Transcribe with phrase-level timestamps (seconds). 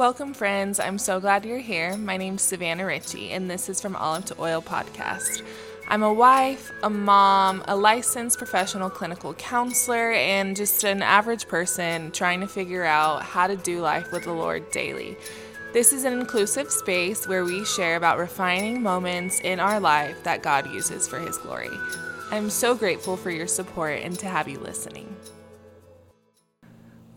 [0.00, 0.80] Welcome, friends.
[0.80, 1.94] I'm so glad you're here.
[1.98, 5.42] My name's Savannah Ritchie, and this is from Olive to Oil podcast.
[5.88, 12.12] I'm a wife, a mom, a licensed professional clinical counselor, and just an average person
[12.12, 15.18] trying to figure out how to do life with the Lord daily.
[15.74, 20.42] This is an inclusive space where we share about refining moments in our life that
[20.42, 21.68] God uses for His glory.
[22.30, 25.14] I'm so grateful for your support and to have you listening.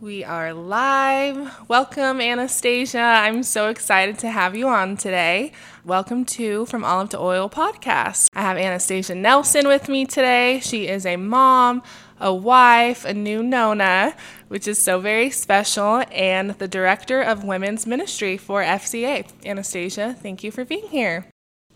[0.03, 1.69] We are live.
[1.69, 2.99] Welcome, Anastasia.
[2.99, 5.53] I'm so excited to have you on today.
[5.85, 8.27] Welcome to From Olive to Oil podcast.
[8.33, 10.59] I have Anastasia Nelson with me today.
[10.59, 11.83] She is a mom,
[12.19, 14.13] a wife, a new Nona,
[14.49, 19.25] which is so very special, and the director of women's ministry for FCA.
[19.45, 21.27] Anastasia, thank you for being here.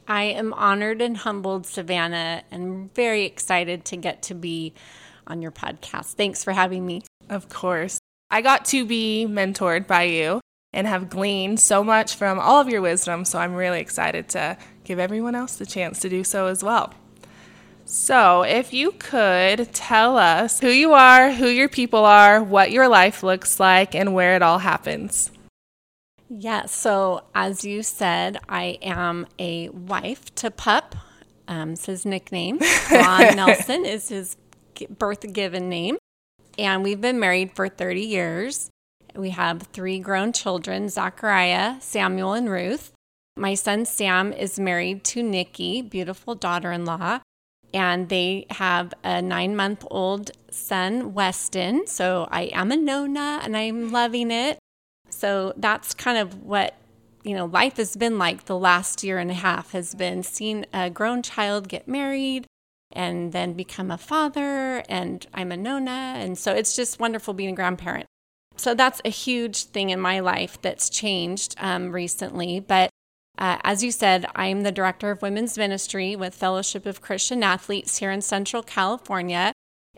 [0.06, 4.74] I am honored and humbled, Savannah, and very excited to get to be
[5.26, 6.16] on your podcast.
[6.16, 7.04] Thanks for having me.
[7.30, 8.00] Of course.
[8.30, 10.42] I got to be mentored by you
[10.74, 14.58] and have gleaned so much from all of your wisdom, so I'm really excited to
[14.84, 16.94] give everyone else the chance to do so as well.
[17.86, 22.90] So, if you could tell us who you are, who your people are, what your
[22.90, 25.32] life looks like, and where it all happens.
[26.30, 30.96] Yeah, so as you said, I am a wife to Pup.
[31.48, 32.60] Um, it's his nickname.
[32.92, 34.36] Ron Nelson is his
[34.90, 35.98] birth given name
[36.58, 38.70] and we've been married for 30 years.
[39.16, 42.92] We have three grown children Zachariah, Samuel, and Ruth.
[43.36, 47.20] My son Sam is married to Nikki, beautiful daughter in law,
[47.74, 51.86] and they have a nine month old son, Weston.
[51.88, 54.58] So I am a Nona and I'm loving it.
[55.10, 56.76] So that's kind of what
[57.24, 60.66] you know life has been like the last year and a half has been seeing
[60.74, 62.46] a grown child get married
[62.92, 66.16] and then become a father, and I'm a Nona.
[66.18, 68.06] And so it's just wonderful being a grandparent.
[68.56, 72.60] So that's a huge thing in my life that's changed um, recently.
[72.60, 72.90] But
[73.38, 77.98] uh, as you said, I'm the director of women's ministry with Fellowship of Christian Athletes
[77.98, 79.54] here in Central California.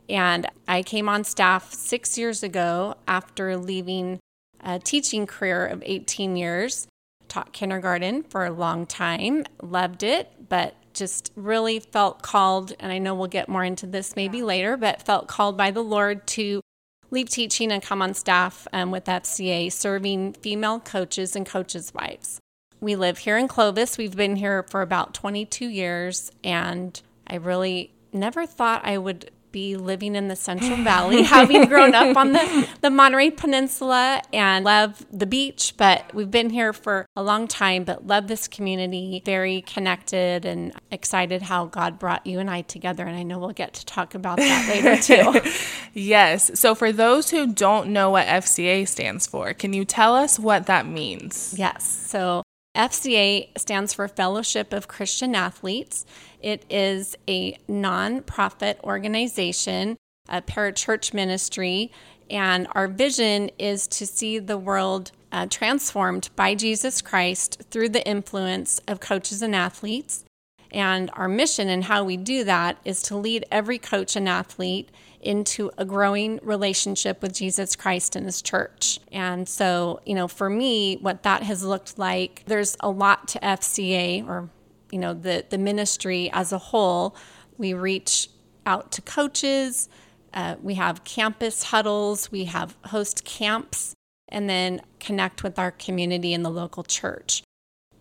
[0.09, 4.19] And I came on staff six years ago after leaving
[4.59, 6.87] a teaching career of 18 years.
[7.29, 12.99] Taught kindergarten for a long time, loved it, but just really felt called, and I
[12.99, 16.61] know we'll get more into this maybe later, but felt called by the Lord to
[17.09, 22.39] leave teaching and come on staff um, with FCA, serving female coaches and coaches' wives.
[22.81, 23.97] We live here in Clovis.
[23.97, 29.75] We've been here for about 22 years, and I really never thought I would be
[29.75, 35.05] living in the Central Valley, having grown up on the, the Monterey Peninsula and love
[35.11, 35.73] the beach.
[35.77, 40.73] But we've been here for a long time, but love this community, very connected and
[40.91, 43.05] excited how God brought you and I together.
[43.05, 45.01] And I know we'll get to talk about that later
[45.43, 45.51] too.
[45.93, 46.59] yes.
[46.59, 50.65] So, for those who don't know what FCA stands for, can you tell us what
[50.67, 51.55] that means?
[51.57, 51.83] Yes.
[51.83, 52.43] So,
[52.79, 56.05] FCA stands for Fellowship of Christian Athletes.
[56.41, 59.97] It is a nonprofit organization,
[60.29, 61.91] a parachurch ministry,
[62.29, 68.07] and our vision is to see the world uh, transformed by Jesus Christ through the
[68.07, 70.23] influence of coaches and athletes.
[70.71, 74.89] And our mission and how we do that is to lead every coach and athlete
[75.21, 78.99] into a growing relationship with Jesus Christ and his church.
[79.11, 83.39] And so, you know, for me, what that has looked like, there's a lot to
[83.39, 84.49] FCA or
[84.91, 87.15] you know the the ministry as a whole.
[87.57, 88.29] We reach
[88.65, 89.89] out to coaches
[90.33, 93.95] uh, we have campus huddles we have host camps
[94.27, 97.41] and then connect with our community in the local church.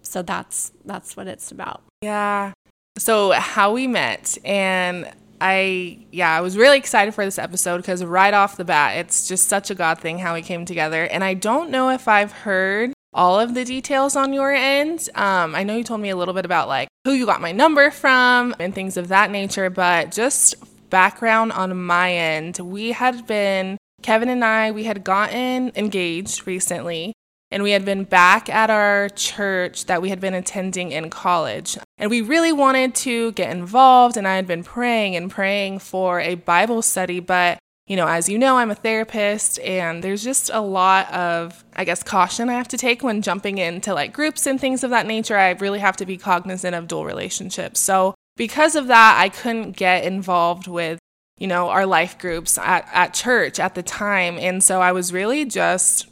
[0.03, 1.83] So that's that's what it's about.
[2.03, 2.53] Yeah
[2.99, 5.11] so how we met and
[5.41, 9.29] I yeah, I was really excited for this episode because right off the bat, it's
[9.29, 11.05] just such a God thing how we came together.
[11.05, 15.09] And I don't know if I've heard all of the details on your end.
[15.15, 17.53] Um, I know you told me a little bit about like who you got my
[17.53, 20.57] number from and things of that nature, but just
[20.91, 27.13] background on my end, we had been, Kevin and I, we had gotten engaged recently.
[27.51, 31.79] And we had been back at our church that we had been attending in college.
[31.97, 34.17] And we really wanted to get involved.
[34.17, 37.59] And I had been praying and praying for a Bible study, but
[37.89, 41.85] you know, as you know, I'm a therapist, and there's just a lot of, I
[41.85, 45.07] guess, caution I have to take when jumping into like groups and things of that
[45.07, 45.39] nature.
[45.39, 47.81] I really have to be cognizant of dual relationships.
[47.81, 50.99] So, because of that, I couldn't get involved with,
[51.39, 54.39] you know, our life groups at, at church at the time.
[54.39, 56.09] And so I was really just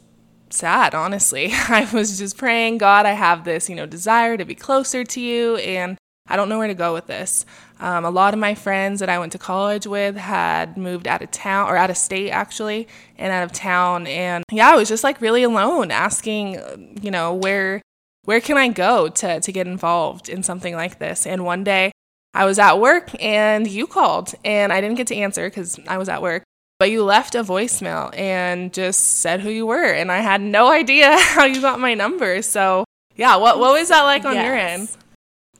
[0.53, 1.49] sad, honestly.
[1.51, 5.21] I was just praying, God, I have this, you know, desire to be closer to
[5.21, 5.57] you.
[5.57, 5.97] And
[6.27, 7.45] I don't know where to go with this.
[7.79, 11.21] Um, a lot of my friends that I went to college with had moved out
[11.21, 14.07] of town or out of state actually and out of town.
[14.07, 17.81] And yeah, I was just like really alone asking, you know, where
[18.25, 21.25] where can I go to, to get involved in something like this?
[21.25, 21.91] And one day
[22.33, 25.97] I was at work and you called and I didn't get to answer because I
[25.97, 26.43] was at work.
[26.79, 29.91] But you left a voicemail and just said who you were.
[29.91, 32.41] And I had no idea how you got my number.
[32.41, 32.85] So,
[33.15, 34.45] yeah, what, what was that like on yes.
[34.45, 34.89] your end?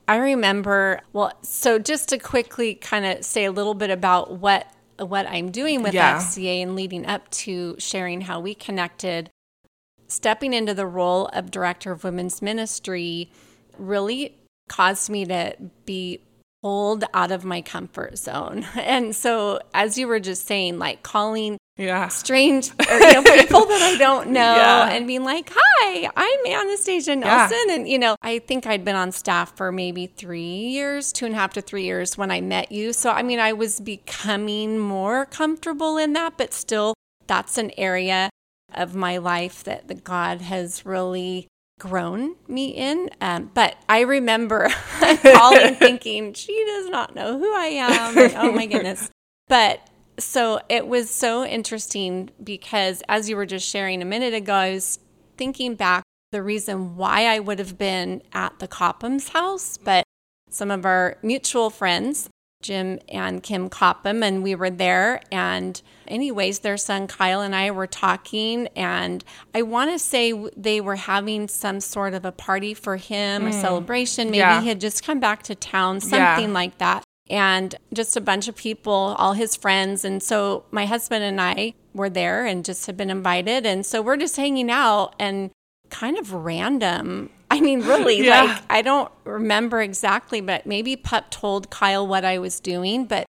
[0.08, 4.68] I remember, well, so just to quickly kind of say a little bit about what
[5.00, 6.18] what I'm doing with yeah.
[6.18, 9.30] FCA and leading up to sharing how we connected,
[10.08, 13.32] stepping into the role of director of women's ministry
[13.78, 14.36] really
[14.70, 15.56] caused me to
[15.86, 16.22] be
[16.68, 18.66] pulled out of my comfort zone.
[18.78, 22.08] And so, as you were just saying, like calling yeah.
[22.08, 24.90] strange or, you know, people that I don't know yeah.
[24.90, 27.58] and being like, hi, I'm Anastasia Nelson.
[27.68, 27.76] Yeah.
[27.76, 31.36] And, you know, I think I'd been on staff for maybe three years, two and
[31.36, 32.94] a half to three years when I met you.
[32.94, 36.94] So, I mean, I was becoming more comfortable in that, but still,
[37.28, 38.30] that's an area
[38.74, 41.48] of my life that the God has really
[41.80, 43.10] grown me in.
[43.22, 44.70] Um, but I remember
[45.24, 48.18] calling thinking, she does not know who I am.
[48.18, 49.10] And, oh my goodness.
[49.48, 49.88] But
[50.20, 54.74] so it was so interesting because as you were just sharing a minute ago, I
[54.74, 55.00] was
[55.38, 60.04] thinking back the reason why I would have been at the Copham's house, but
[60.50, 62.30] some of our mutual friends,
[62.62, 65.22] Jim and Kim Copham, and we were there.
[65.32, 69.24] And, anyways, their son Kyle and I were talking, and
[69.54, 73.50] I want to say they were having some sort of a party for him mm.
[73.50, 74.28] or celebration.
[74.28, 74.62] Maybe yeah.
[74.62, 76.54] he had just come back to town, something yeah.
[76.54, 80.06] like that and just a bunch of people, all his friends.
[80.06, 83.66] And so my husband and I were there and just had been invited.
[83.66, 85.52] And so we're just hanging out and
[85.90, 87.30] kind of random.
[87.58, 88.44] I mean, really, yeah.
[88.44, 93.26] like, I don't remember exactly, but maybe Pup told Kyle what I was doing, but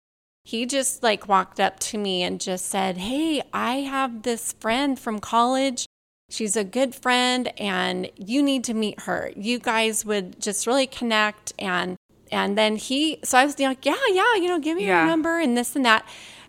[0.43, 4.97] he just like walked up to me and just said, Hey, I have this friend
[4.99, 5.85] from college.
[6.29, 9.31] She's a good friend and you need to meet her.
[9.35, 11.53] You guys would just really connect.
[11.59, 11.97] And
[12.31, 15.01] and then he, so I was like, yeah, yeah, you know, give me yeah.
[15.01, 16.07] your number and this and that.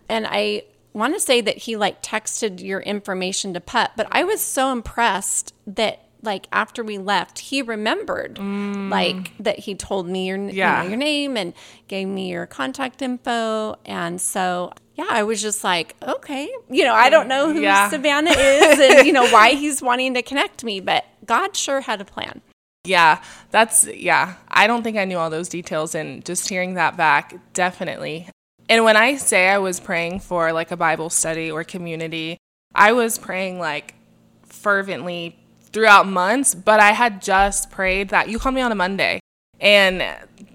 [0.08, 4.24] And I want to say that he like texted your information to Pup, but I
[4.24, 8.90] was so impressed that like after we left, he remembered mm.
[8.90, 10.82] like that he told me your yeah.
[10.82, 11.54] you know, your name and
[11.88, 13.76] gave me your contact info.
[13.84, 17.90] And so yeah, I was just like, okay, you know, I don't know who yeah.
[17.90, 22.00] Savannah is and you know why he's wanting to connect me, but God sure had
[22.00, 22.40] a plan.
[22.86, 23.20] Yeah,
[23.50, 24.34] that's, yeah.
[24.48, 25.94] I don't think I knew all those details.
[25.94, 28.28] And just hearing that back, definitely.
[28.68, 32.38] And when I say I was praying for like a Bible study or community,
[32.74, 33.94] I was praying like
[34.44, 35.38] fervently
[35.76, 39.20] throughout months, but I had just prayed that you called me on a Monday.
[39.60, 40.02] And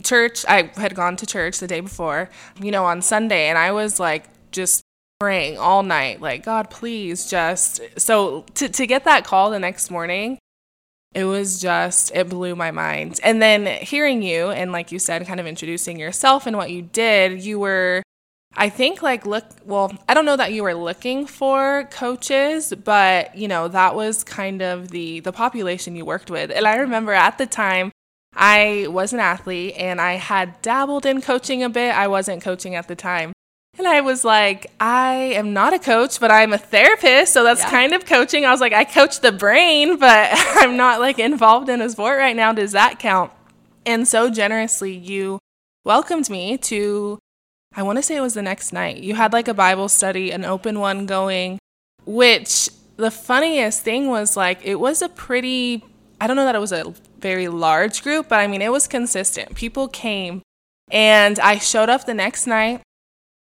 [0.01, 2.27] church, I had gone to church the day before,
[2.59, 4.81] you know, on Sunday, and I was like just
[5.19, 7.81] praying all night, like, God, please just.
[7.97, 10.39] So to, to get that call the next morning,
[11.13, 15.27] it was just it blew my mind and then hearing you and like you said
[15.27, 18.01] kind of introducing yourself and what you did you were
[18.55, 23.35] i think like look well i don't know that you were looking for coaches but
[23.35, 27.13] you know that was kind of the the population you worked with and i remember
[27.13, 27.91] at the time
[28.35, 32.75] i was an athlete and i had dabbled in coaching a bit i wasn't coaching
[32.75, 33.31] at the time
[33.77, 37.33] and I was like, I am not a coach, but I'm a therapist.
[37.33, 37.69] So that's yeah.
[37.69, 38.45] kind of coaching.
[38.45, 42.17] I was like, I coach the brain, but I'm not like involved in a sport
[42.17, 42.51] right now.
[42.51, 43.31] Does that count?
[43.85, 45.39] And so generously, you
[45.85, 47.17] welcomed me to,
[47.75, 48.97] I want to say it was the next night.
[48.97, 51.59] You had like a Bible study, an open one going,
[52.05, 55.83] which the funniest thing was like, it was a pretty,
[56.19, 58.87] I don't know that it was a very large group, but I mean, it was
[58.87, 59.55] consistent.
[59.55, 60.41] People came
[60.91, 62.81] and I showed up the next night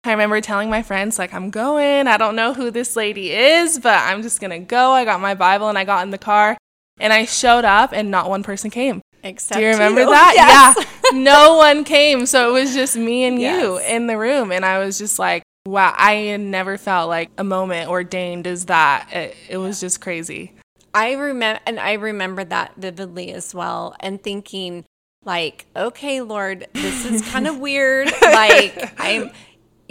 [0.03, 2.07] I remember telling my friends, like, I'm going.
[2.07, 4.91] I don't know who this lady is, but I'm just going to go.
[4.91, 6.57] I got my Bible and I got in the car
[6.99, 9.01] and I showed up and not one person came.
[9.23, 10.09] Except Do you remember you.
[10.09, 10.73] that?
[10.75, 10.75] Yes.
[10.77, 11.00] Yeah.
[11.13, 12.25] No one came.
[12.25, 13.61] So it was just me and yes.
[13.61, 14.51] you in the room.
[14.51, 19.09] And I was just like, wow, I never felt like a moment ordained as that.
[19.11, 20.53] It, it was just crazy.
[20.93, 24.83] I remember, and I remember that vividly as well, and thinking,
[25.23, 28.11] like, okay, Lord, this is kind of weird.
[28.21, 29.31] Like, I'm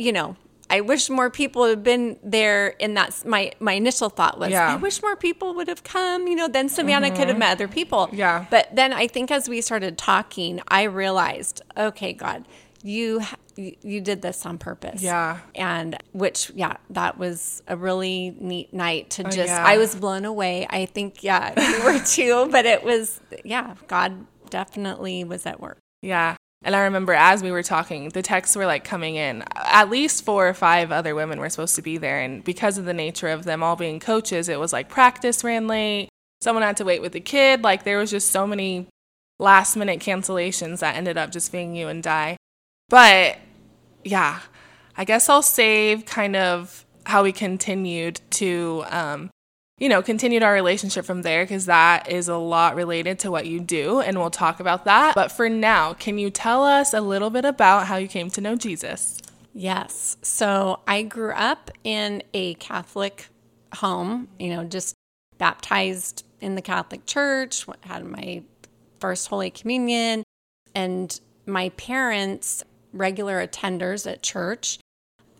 [0.01, 0.35] you know,
[0.71, 4.73] I wish more people had been there in that my my initial thought was yeah.
[4.73, 7.17] I wish more people would have come, you know, then Savannah mm-hmm.
[7.17, 8.09] could have met other people.
[8.13, 8.47] Yeah.
[8.51, 12.47] But then I think as we started talking, I realized, okay, God,
[12.83, 13.21] you
[13.57, 15.03] you did this on purpose.
[15.03, 15.41] Yeah.
[15.55, 19.65] And which yeah, that was a really neat night to oh, just yeah.
[19.67, 20.67] I was blown away.
[20.71, 25.79] I think yeah, you were too, but it was yeah, God definitely was at work.
[26.01, 26.37] Yeah.
[26.63, 29.45] And I remember as we were talking, the texts were like coming in.
[29.57, 32.21] At least four or five other women were supposed to be there.
[32.21, 35.67] And because of the nature of them all being coaches, it was like practice ran
[35.67, 36.11] late.
[36.43, 37.63] Someone had to wait with the kid.
[37.63, 38.89] Like there was just so many
[39.39, 42.37] last minute cancellations that ended up just being you and Di.
[42.91, 43.39] But
[44.05, 44.41] yeah,
[44.97, 49.31] I guess I'll save kind of how we continued to um,
[49.81, 53.47] you know, continued our relationship from there because that is a lot related to what
[53.47, 55.15] you do, and we'll talk about that.
[55.15, 58.41] But for now, can you tell us a little bit about how you came to
[58.43, 59.19] know Jesus?
[59.55, 60.19] Yes.
[60.23, 63.29] So I grew up in a Catholic
[63.75, 64.95] home, you know, just
[65.39, 68.43] baptized in the Catholic Church, had my
[69.01, 70.25] first Holy Communion,
[70.75, 74.79] and my parents, regular attenders at church.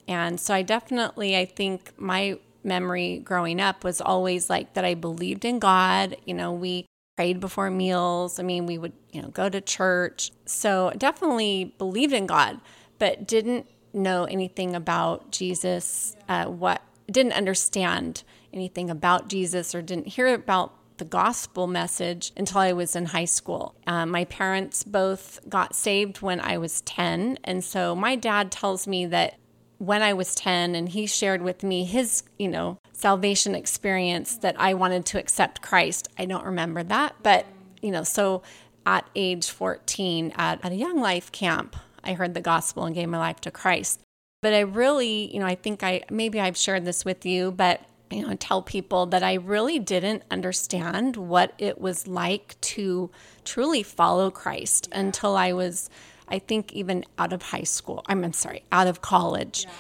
[0.09, 4.95] And so I definitely, I think my memory growing up was always like that I
[4.95, 6.17] believed in God.
[6.25, 6.87] You know, we
[7.17, 8.39] prayed before meals.
[8.39, 10.31] I mean, we would, you know, go to church.
[10.47, 12.61] So definitely believed in God,
[12.99, 20.09] but didn't know anything about Jesus, uh, what didn't understand anything about Jesus or didn't
[20.09, 23.75] hear about the gospel message until I was in high school.
[23.87, 27.39] Uh, my parents both got saved when I was 10.
[27.43, 29.39] And so my dad tells me that
[29.81, 34.55] when I was 10 and he shared with me his, you know, salvation experience that
[34.59, 36.07] I wanted to accept Christ.
[36.19, 37.47] I don't remember that, but
[37.81, 38.43] you know, so
[38.85, 43.09] at age 14 at, at a young life camp, I heard the gospel and gave
[43.09, 44.01] my life to Christ.
[44.43, 47.81] But I really, you know, I think I maybe I've shared this with you, but
[48.11, 53.11] you know, tell people that I really didn't understand what it was like to
[53.45, 55.89] truly follow Christ until I was
[56.31, 58.03] I think even out of high school.
[58.07, 59.65] I'm, I'm sorry, out of college.
[59.65, 59.73] Yeah.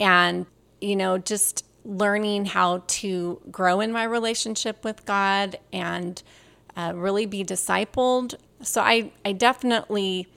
[0.00, 0.46] And,
[0.80, 6.22] you know, just learning how to grow in my relationship with God and
[6.76, 8.34] uh, really be discipled.
[8.62, 10.28] So I, I definitely,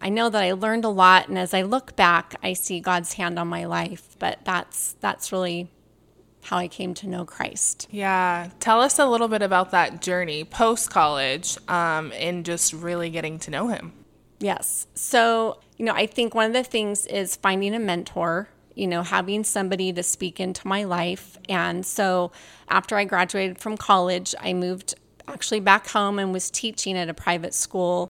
[0.00, 1.28] I know that I learned a lot.
[1.28, 4.16] And as I look back, I see God's hand on my life.
[4.18, 5.68] But that's, that's really
[6.42, 7.88] how I came to know Christ.
[7.90, 8.50] Yeah.
[8.60, 13.38] Tell us a little bit about that journey post college um, and just really getting
[13.40, 13.92] to know Him.
[14.40, 14.86] Yes.
[14.94, 19.02] So, you know, I think one of the things is finding a mentor, you know,
[19.02, 21.38] having somebody to speak into my life.
[21.48, 22.32] And so
[22.68, 24.94] after I graduated from college, I moved
[25.26, 28.08] actually back home and was teaching at a private school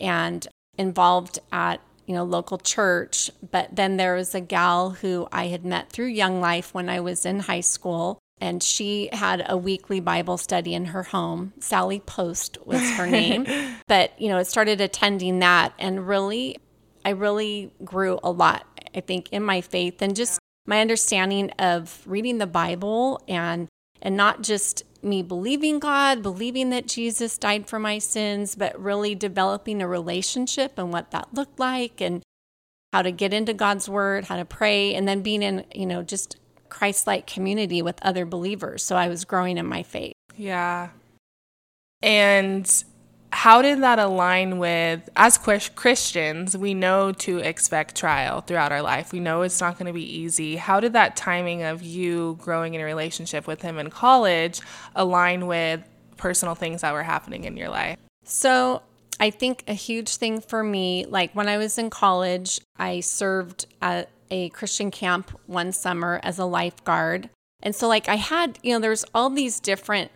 [0.00, 0.46] and
[0.78, 5.64] involved at you know local church but then there was a gal who i had
[5.64, 10.00] met through young life when i was in high school and she had a weekly
[10.00, 11.52] Bible study in her home.
[11.58, 13.46] Sally Post was her name.
[13.86, 16.56] but, you know, it started attending that and really,
[17.04, 22.02] I really grew a lot, I think, in my faith and just my understanding of
[22.06, 23.68] reading the Bible and
[24.02, 29.14] and not just me believing God, believing that Jesus died for my sins, but really
[29.14, 32.22] developing a relationship and what that looked like and
[32.92, 36.02] how to get into God's word, how to pray, and then being in, you know,
[36.02, 36.36] just
[36.76, 38.82] Christ like community with other believers.
[38.82, 40.12] So I was growing in my faith.
[40.36, 40.90] Yeah.
[42.02, 42.84] And
[43.32, 49.10] how did that align with, as Christians, we know to expect trial throughout our life.
[49.10, 50.56] We know it's not going to be easy.
[50.56, 54.60] How did that timing of you growing in a relationship with him in college
[54.94, 55.82] align with
[56.18, 57.96] personal things that were happening in your life?
[58.24, 58.82] So,
[59.18, 63.64] I think a huge thing for me, like when I was in college, I served
[63.80, 67.30] at a Christian camp one summer as a lifeguard.
[67.62, 70.10] And so, like, I had, you know, there's all these different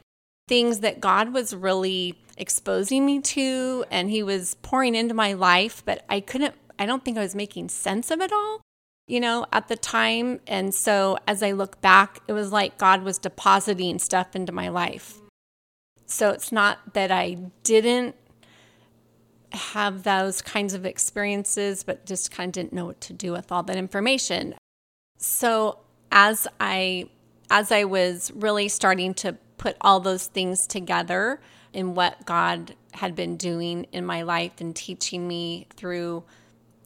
[0.49, 5.83] things that God was really exposing me to and He was pouring into my life,
[5.85, 8.61] but I couldn't, I don't think I was making sense of it all,
[9.07, 10.41] you know, at the time.
[10.47, 14.69] And so, as I look back, it was like God was depositing stuff into my
[14.69, 15.19] life.
[16.07, 18.17] So, it's not that I didn't
[19.53, 23.51] have those kinds of experiences, but just kind of didn't know what to do with
[23.51, 24.55] all that information.
[25.19, 25.79] So
[26.13, 27.09] as I
[27.51, 31.41] as I was really starting to put all those things together
[31.73, 36.25] in what God had been doing in my life and teaching me through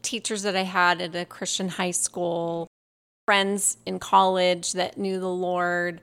[0.02, 2.66] teachers that I had at a Christian high school,
[3.26, 6.00] friends in college that knew the Lord,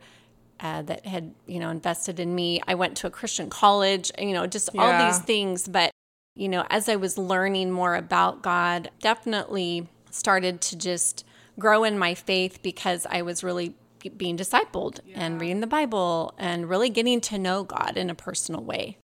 [0.60, 2.62] uh, that had you know invested in me.
[2.68, 4.82] I went to a Christian college, you know, just yeah.
[4.82, 5.68] all these things.
[5.68, 5.92] But
[6.36, 11.26] you know, as I was learning more about God, definitely started to just
[11.60, 13.76] grow in my faith because I was really
[14.18, 15.20] being discipled yeah.
[15.20, 18.98] and reading the Bible and really getting to know God in a personal way.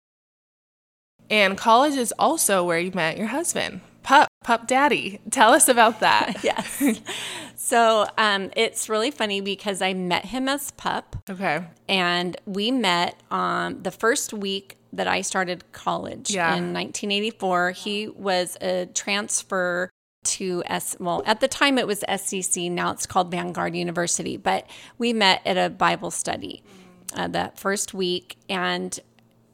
[1.30, 5.20] And college is also where you met your husband, Pup, Pup Daddy.
[5.30, 6.36] Tell us about that.
[6.44, 7.00] yes.
[7.56, 11.16] So um, it's really funny because I met him as Pup.
[11.30, 11.64] Okay.
[11.88, 16.54] And we met um, the first week that I started college Yeah.
[16.56, 17.70] in 1984.
[17.72, 19.90] He was a transfer
[20.24, 20.96] to S.
[20.98, 22.70] Well, at the time it was SCC.
[22.70, 24.36] Now it's called Vanguard University.
[24.36, 24.66] But
[24.98, 26.62] we met at a Bible study
[27.14, 28.98] uh, that first week, and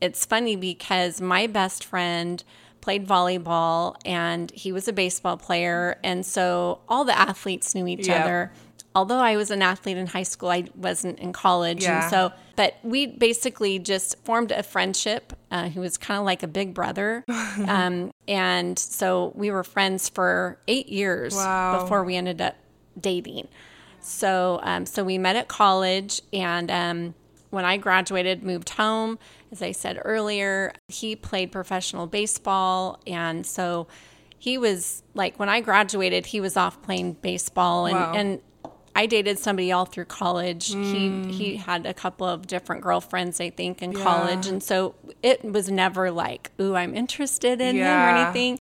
[0.00, 2.42] it's funny because my best friend
[2.80, 8.08] played volleyball and he was a baseball player, and so all the athletes knew each
[8.08, 8.52] other.
[8.94, 12.02] Although I was an athlete in high school, I wasn't in college, Yeah.
[12.02, 15.32] and so but we basically just formed a friendship.
[15.50, 17.24] Uh, he was kind of like a big brother.
[17.66, 21.80] um, and so we were friends for eight years Wow.
[21.80, 22.56] before we ended up
[23.00, 23.48] dating.
[24.02, 27.14] So, um, so we met at college, and um,
[27.48, 29.18] when I graduated, moved home.
[29.50, 33.88] As I said earlier, he played professional baseball, and so
[34.38, 38.12] he was like when I graduated, he was off playing baseball, and Wow.
[38.14, 38.40] and
[38.94, 40.68] I dated somebody all through college.
[40.68, 41.30] He mm.
[41.30, 45.70] he had a couple of different girlfriends, I think, in college, and so it was
[45.70, 48.58] never like, "Ooh, I'm interested in him" or anything.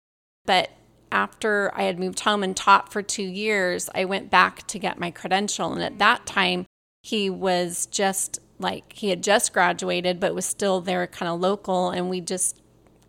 [0.44, 0.70] But
[1.12, 4.98] after I had moved home and taught for two years, I went back to get
[4.98, 6.66] my credential, and at that time,
[7.02, 11.90] he was just like he had just graduated, but was still there, kind of local,
[11.90, 12.60] and we just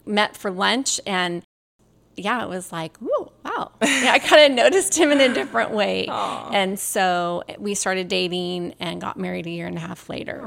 [0.06, 1.44] met for lunch and
[2.18, 3.27] yeah, it was like, ooh,
[3.58, 3.72] wow.
[3.82, 6.08] Yeah, I kind of noticed him in a different way.
[6.58, 10.42] And so we started dating and got married a year and a half later.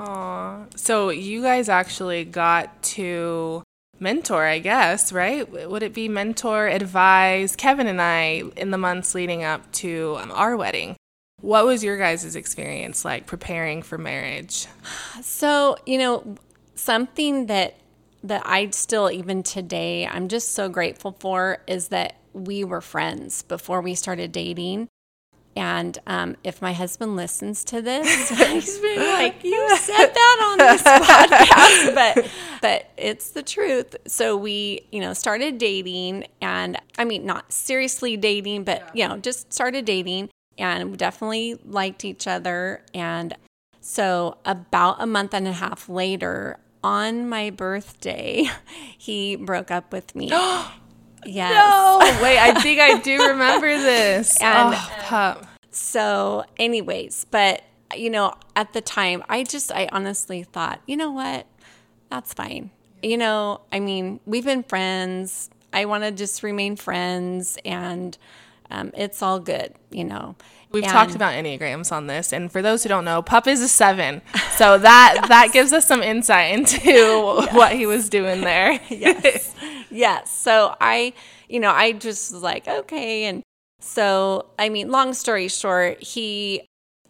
[0.76, 3.62] So you guys actually got to
[3.98, 5.48] mentor, I guess, right?
[5.68, 10.32] Would it be mentor, advise Kevin and I in the months leading up to um,
[10.32, 10.96] our wedding?
[11.40, 14.66] What was your guys' experience like preparing for marriage?
[15.22, 16.36] So, you know,
[16.74, 17.74] something that
[18.24, 23.42] that I still even today I'm just so grateful for is that we were friends
[23.42, 24.88] before we started dating.
[25.56, 30.58] And um, if my husband listens to this, he's been like, "You said that on
[30.58, 32.30] this podcast," but
[32.62, 33.96] but it's the truth.
[34.06, 39.16] So we, you know, started dating, and I mean, not seriously dating, but you know,
[39.16, 42.84] just started dating, and we definitely liked each other.
[42.94, 43.34] And
[43.80, 48.44] so about a month and a half later, on my birthday,
[48.98, 50.26] he broke up with me.
[51.24, 51.54] yes.
[51.56, 54.40] Oh, wait, I think I do remember this.
[54.40, 55.46] And- oh, pup.
[55.72, 57.62] So, anyways, but
[57.96, 61.46] you know, at the time, I just, I honestly thought, you know what?
[62.08, 62.70] That's fine.
[63.02, 65.50] You know, I mean, we've been friends.
[65.72, 68.16] I want to just remain friends and
[68.70, 70.36] um, it's all good, you know.
[70.72, 73.60] We've And- talked about enneagrams on this, and for those who don't know, Pup is
[73.60, 74.22] a seven,
[74.56, 78.80] so that that gives us some insight into what he was doing there.
[78.88, 79.54] yes.
[79.90, 80.30] yes.
[80.30, 81.12] So I,
[81.48, 83.24] you know, I just was like, okay.
[83.24, 83.42] And
[83.80, 86.66] so, I mean, long story short, he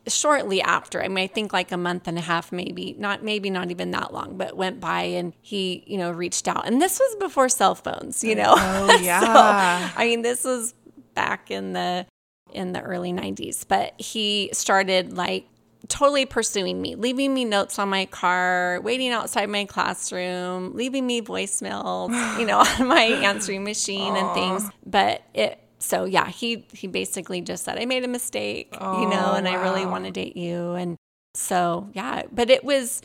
[0.08, 3.50] shortly after, I mean, I think like a month and a half, maybe not, maybe
[3.50, 6.66] not even that long, but went by and he, you know, reached out.
[6.66, 8.54] And this was before cell phones, you know?
[8.56, 9.90] Oh, yeah.
[9.94, 10.74] I mean, this was
[11.20, 12.06] back in the,
[12.52, 15.46] in the early 90s, but he started like
[15.88, 21.20] totally pursuing me, leaving me notes on my car, waiting outside my classroom, leaving me
[21.20, 24.70] voicemails, you know, on my answering machine and things.
[24.86, 29.30] But it so yeah, he he basically just said I made a mistake, you know,
[29.32, 30.72] oh, and I really want to date you.
[30.72, 30.96] And
[31.34, 33.02] so yeah, but it was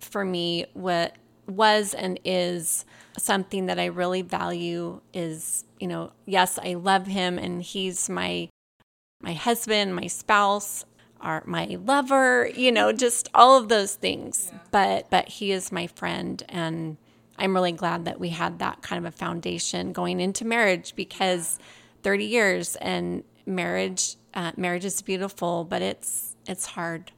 [0.00, 2.84] for me what was and is
[3.18, 8.48] something that I really value is, you know, yes, I love him and he's my
[9.20, 10.84] my husband, my spouse,
[11.20, 14.52] our my lover, you know, just all of those things.
[14.70, 16.98] But but he is my friend and
[17.36, 21.58] I'm really glad that we had that kind of a foundation going into marriage because
[22.04, 27.10] 30 years and marriage uh, marriage is beautiful, but it's it's hard.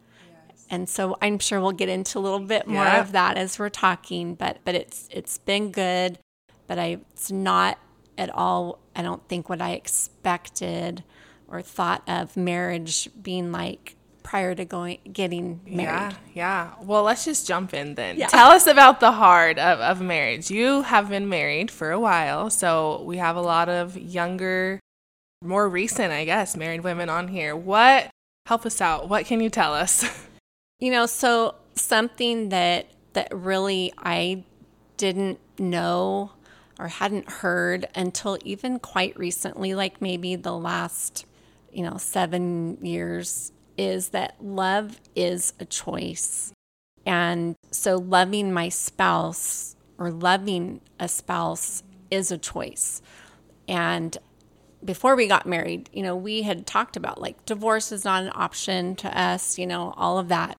[0.70, 3.00] And so I'm sure we'll get into a little bit more Yeah.
[3.02, 6.18] of that as we're talking, but but it's it's been good,
[6.66, 7.76] but I it's not
[8.16, 11.04] at all I don't think what I expected
[11.48, 15.84] or thought of marriage being like prior to going getting married.
[15.84, 16.70] Yeah, yeah.
[16.82, 18.16] Well, let's just jump in then.
[18.16, 18.28] Yeah.
[18.28, 20.50] Tell us about the hard of, of marriage.
[20.50, 24.80] You have been married for a while, so we have a lot of younger,
[25.42, 27.54] more recent, I guess, married women on here.
[27.54, 28.10] What
[28.46, 29.08] help us out?
[29.08, 30.04] What can you tell us?
[30.80, 34.42] You know, so something that that really I
[34.96, 36.32] didn't know
[36.78, 41.26] or hadn't heard until even quite recently, like maybe the last,
[41.72, 46.52] you know, seven years, is that love is a choice.
[47.06, 53.02] And so loving my spouse or loving a spouse is a choice.
[53.68, 54.16] And
[54.84, 58.32] before we got married, you know, we had talked about like divorce is not an
[58.34, 60.56] option to us, you know, all of that.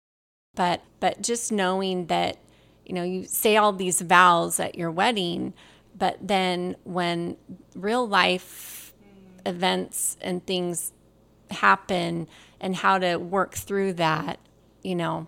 [0.55, 2.37] But but just knowing that
[2.85, 5.53] you know, you say all these vows at your wedding,
[5.97, 7.37] but then when
[7.73, 8.93] real life
[9.45, 10.91] events and things
[11.49, 12.27] happen
[12.59, 14.39] and how to work through that,
[14.83, 15.27] you know,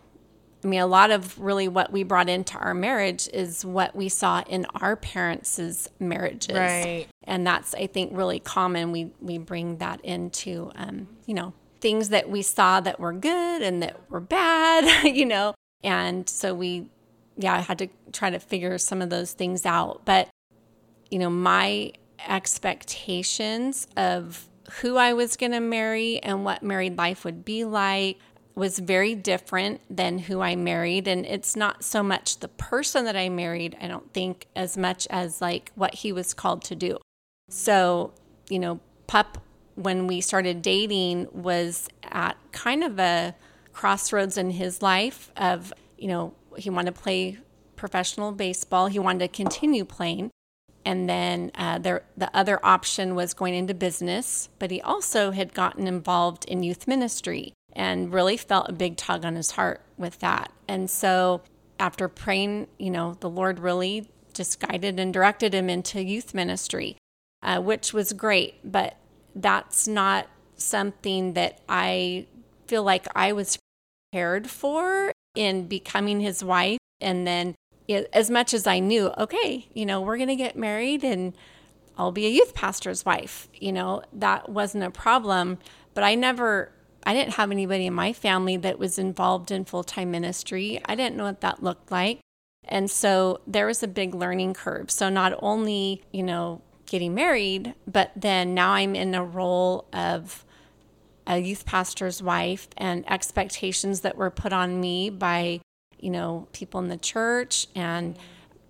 [0.63, 4.09] I mean, a lot of really what we brought into our marriage is what we
[4.09, 6.57] saw in our parents' marriages.
[6.57, 7.07] Right.
[7.23, 8.91] And that's, I think, really common.
[8.91, 13.61] We, we bring that into, um, you know, things that we saw that were good
[13.61, 15.53] and that were bad, you know.
[15.83, 16.89] And so we,
[17.37, 20.01] yeah, I had to try to figure some of those things out.
[20.05, 20.27] But,
[21.09, 21.93] you know, my
[22.27, 24.47] expectations of
[24.81, 28.17] who I was going to marry and what married life would be like
[28.55, 31.07] was very different than who I married.
[31.07, 35.07] And it's not so much the person that I married, I don't think, as much
[35.09, 36.97] as like what he was called to do.
[37.49, 38.13] So,
[38.49, 39.37] you know, Pup,
[39.75, 43.35] when we started dating, was at kind of a
[43.73, 47.37] crossroads in his life of, you know, he wanted to play
[47.75, 50.31] professional baseball, he wanted to continue playing.
[50.87, 55.53] And then uh, there, the other option was going into business, but he also had
[55.53, 60.19] gotten involved in youth ministry and really felt a big tug on his heart with
[60.19, 60.49] that.
[60.65, 61.41] And so
[61.77, 66.95] after praying, you know, the Lord really just guided and directed him into youth ministry,
[67.43, 68.55] uh, which was great.
[68.63, 68.95] But
[69.35, 72.27] that's not something that I
[72.65, 73.59] feel like I was
[74.13, 76.79] prepared for in becoming his wife.
[77.01, 77.55] And then
[77.89, 81.33] as much as I knew, okay, you know, we're going to get married and
[81.97, 85.57] I'll be a youth pastor's wife, you know, that wasn't a problem.
[85.93, 86.71] But I never,
[87.03, 90.79] I didn't have anybody in my family that was involved in full time ministry.
[90.85, 92.19] I didn't know what that looked like.
[92.65, 94.91] And so there was a big learning curve.
[94.91, 100.45] So not only, you know, getting married, but then now I'm in a role of
[101.25, 105.61] a youth pastor's wife and expectations that were put on me by
[105.99, 108.17] you know, people in the church and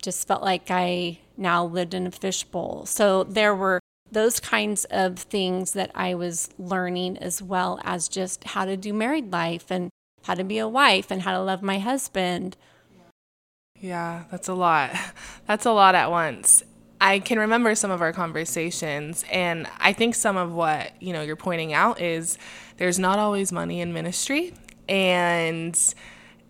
[0.02, 2.86] just felt like I now lived in a fishbowl.
[2.86, 3.80] So there were
[4.12, 8.94] those kinds of things that I was learning as well as just how to do
[8.94, 9.90] married life and
[10.24, 12.58] how to be a wife and how to love my husband.
[13.80, 14.92] Yeah, that's a lot.
[15.48, 16.64] That's a lot at once.
[17.00, 21.22] I can remember some of our conversations and I think some of what, you know,
[21.22, 22.40] you're pointing out is
[22.78, 24.54] there's not always money in ministry
[24.90, 25.78] and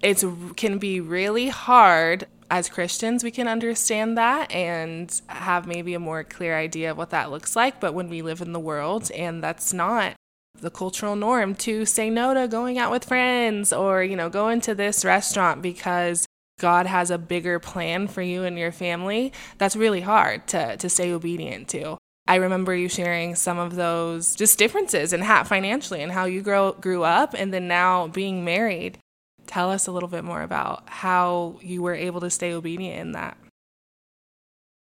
[0.02, 0.24] it
[0.56, 6.24] can be really hard as Christians, we can understand that and have maybe a more
[6.24, 7.80] clear idea of what that looks like.
[7.80, 10.14] But when we live in the world and that's not
[10.60, 14.62] the cultural norm to say no to going out with friends or, you know, going
[14.62, 16.26] to this restaurant because
[16.60, 20.90] God has a bigger plan for you and your family, that's really hard to, to
[20.90, 21.98] stay obedient to.
[22.28, 26.42] I remember you sharing some of those just differences in how financially and how you
[26.42, 28.98] grow, grew up and then now being married
[29.48, 33.12] tell us a little bit more about how you were able to stay obedient in
[33.14, 33.38] that.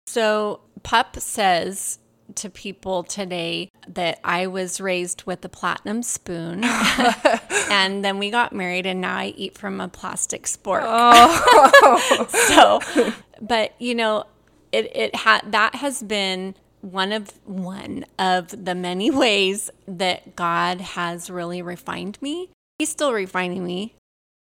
[0.08, 2.00] So, Pup says
[2.36, 6.64] to people today that I was raised with a platinum spoon.
[7.72, 10.82] and then we got married, and now I eat from a plastic spork.
[10.84, 12.28] Oh.
[12.48, 14.26] so, but you know,
[14.72, 20.82] it, it had that has been one of one of the many ways that God
[20.82, 22.50] has really refined me.
[22.80, 23.96] He's still refining me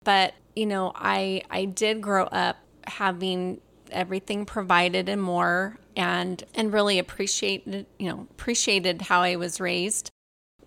[0.10, 6.74] but, you know, I I did grow up having everything provided and more and and
[6.74, 10.10] really appreciated, you know, appreciated how I was raised.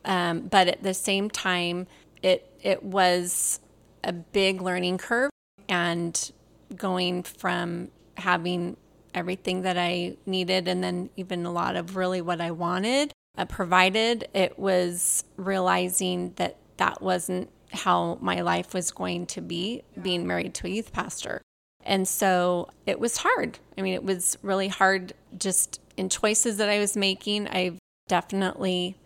[0.05, 1.89] Um, but at the same time,
[2.23, 3.59] it it was
[4.05, 5.33] a big learning curve
[5.69, 6.31] and
[6.77, 8.77] going from having
[9.15, 13.45] everything that I needed and then even a lot of really what I wanted uh,
[13.47, 20.27] provided, it was realizing that that wasn't how my life was going to be being
[20.27, 21.43] married to a youth pastor.
[21.85, 23.59] And so it was hard.
[23.77, 27.49] I mean, it was really hard just in choices that I was making.
[27.49, 28.97] I definitely,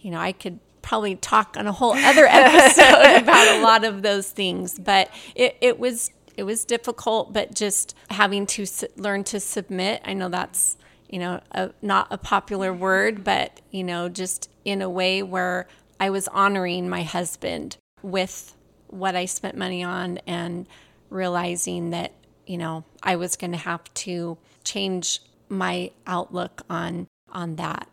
[0.00, 4.02] you know, I could probably talk on a whole other episode about a lot of
[4.02, 9.24] those things, but it, it was it was difficult, but just having to su- learn
[9.24, 10.00] to submit.
[10.04, 10.76] I know that's
[11.08, 15.66] you know a, not a popular word, but you know just in a way where
[15.98, 18.56] I was honoring my husband with
[18.88, 20.66] what I spent money on and
[21.08, 22.12] realizing that,
[22.46, 27.88] you know, I was going to have to change my outlook on on that.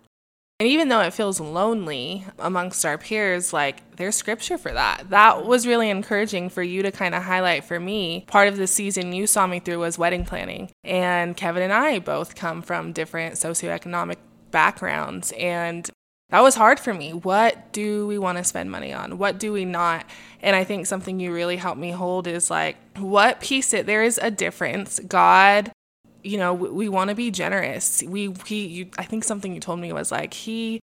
[0.60, 5.12] And even though it feels lonely amongst our peers, like there's scripture for that.
[5.12, 8.26] That was really encouraging for you to kind of highlight for me.
[8.28, 10.72] Part of the season you saw me through was wedding planning.
[10.84, 14.18] And Kevin and I both come from different socioeconomic
[14.50, 15.32] backgrounds.
[15.38, 15.88] And
[16.30, 17.14] that was hard for me.
[17.14, 19.18] What do we want to spend money on?
[19.18, 20.06] What do we not?
[20.42, 24.04] And I think something you really helped me hold is like, what piece it, there
[24.04, 25.00] is a difference.
[25.00, 25.72] God,
[26.24, 28.04] you know, we, we want to be generous.
[28.04, 30.82] We, he, you, I think something you told me was like, he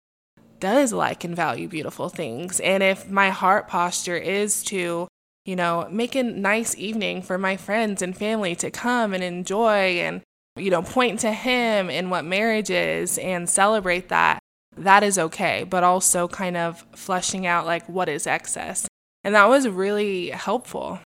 [0.61, 2.61] does like and value beautiful things.
[2.61, 5.09] And if my heart posture is to,
[5.43, 9.99] you know, make a nice evening for my friends and family to come and enjoy
[9.99, 10.21] and,
[10.55, 14.39] you know, point to him in what marriage is and celebrate that,
[14.77, 15.65] that is okay.
[15.69, 18.87] But also kind of fleshing out like what is excess.
[19.23, 20.99] And that was really helpful.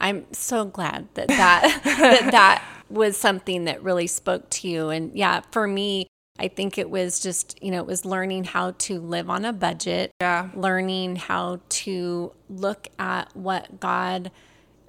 [0.00, 4.90] I'm so glad that that, that, that was something that really spoke to you.
[4.90, 6.06] And yeah, for me,
[6.38, 9.52] I think it was just, you know, it was learning how to live on a
[9.52, 10.10] budget.
[10.20, 10.50] Yeah.
[10.54, 14.30] Learning how to look at what God,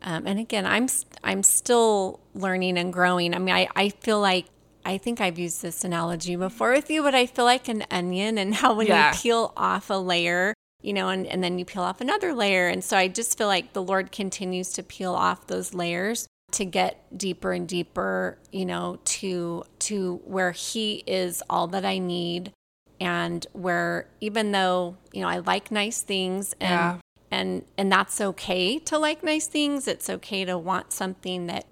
[0.01, 0.87] um, and again, I'm
[1.23, 3.33] I'm still learning and growing.
[3.33, 4.45] I mean, I, I feel like
[4.87, 8.37] I think I've used this analogy before with you, but I feel like an onion
[8.37, 9.11] and how when yeah.
[9.11, 12.69] you peel off a layer, you know, and, and then you peel off another layer.
[12.69, 16.63] And so I just feel like the Lord continues to peel off those layers to
[16.63, 22.53] get deeper and deeper, you know, to to where he is all that I need
[23.01, 26.97] and where even though, you know, I like nice things and yeah.
[27.29, 31.65] and and that's okay to like nice things, it's okay to want something that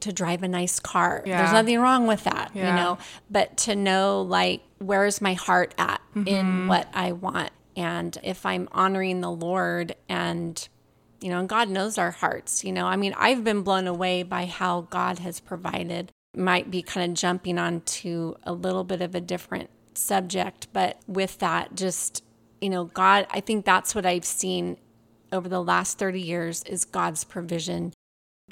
[0.00, 1.22] to drive a nice car.
[1.26, 1.38] Yeah.
[1.38, 2.70] There's nothing wrong with that, yeah.
[2.70, 2.98] you know,
[3.30, 6.28] but to know like where's my heart at mm-hmm.
[6.28, 10.68] in what I want and if I'm honoring the Lord and
[11.20, 12.64] you know, and God knows our hearts.
[12.64, 16.12] You know, I mean, I've been blown away by how God has provided.
[16.36, 21.38] Might be kind of jumping onto a little bit of a different subject, but with
[21.38, 22.22] that, just,
[22.60, 24.76] you know, God, I think that's what I've seen
[25.32, 27.92] over the last 30 years is God's provision.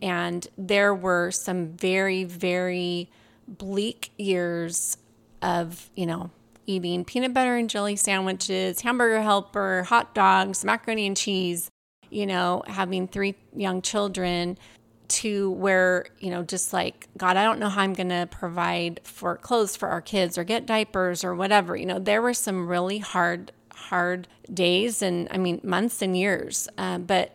[0.02, 3.11] And there were some very, very
[3.48, 4.98] bleak years
[5.42, 6.30] of, you know,
[6.66, 11.70] eating peanut butter and jelly sandwiches, hamburger helper, hot dogs, macaroni and cheese
[12.11, 14.59] you know, having three young children
[15.09, 19.00] to where, you know, just like, God, I don't know how I'm going to provide
[19.04, 21.76] for clothes for our kids or get diapers or whatever.
[21.76, 26.68] You know, there were some really hard, hard days and I mean, months and years.
[26.76, 27.32] Uh, but,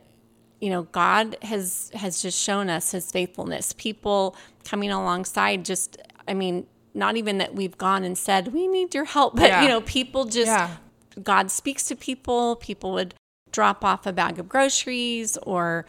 [0.62, 3.74] you know, God has, has just shown us his faithfulness.
[3.74, 5.97] People coming alongside just,
[6.28, 9.63] I mean, not even that we've gone and said, we need your help, but, yeah.
[9.63, 10.78] you know, people just, yeah.
[11.21, 12.56] God speaks to people.
[12.56, 13.13] People would
[13.52, 15.86] drop off a bag of groceries or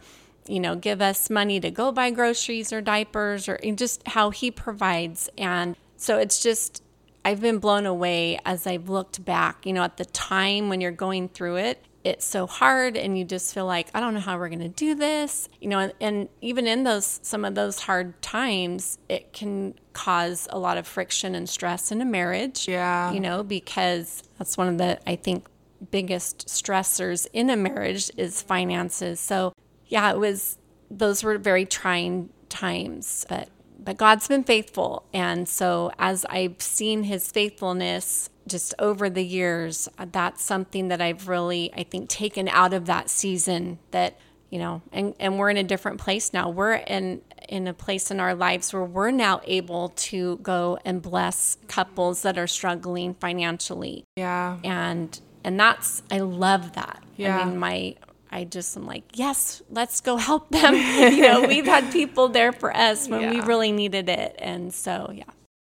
[0.47, 4.51] you know give us money to go buy groceries or diapers or just how he
[4.51, 6.83] provides and so it's just
[7.23, 10.91] I've been blown away as I've looked back you know at the time when you're
[10.91, 14.37] going through it it's so hard and you just feel like I don't know how
[14.37, 17.79] we're going to do this you know and, and even in those some of those
[17.79, 23.11] hard times it can cause a lot of friction and stress in a marriage yeah
[23.11, 25.47] you know because that's one of the I think
[25.91, 29.19] biggest stressors in a marriage is finances.
[29.19, 29.53] So,
[29.87, 30.57] yeah, it was
[30.89, 35.05] those were very trying times, but but God's been faithful.
[35.13, 41.27] And so as I've seen his faithfulness just over the years, that's something that I've
[41.27, 44.17] really I think taken out of that season that
[44.49, 46.47] you know, and, and we're in a different place now.
[46.47, 51.01] We're in in a place in our lives where we're now able to go and
[51.01, 54.05] bless couples that are struggling financially.
[54.15, 54.59] Yeah.
[54.63, 57.03] And and that's I love that.
[57.17, 57.39] Yeah.
[57.39, 57.95] I mean, my
[58.31, 60.73] I just am like, yes, let's go help them.
[61.13, 63.31] you know, we've had people there for us when yeah.
[63.31, 65.23] we really needed it, and so yeah.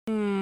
[0.10, 0.37] Mm.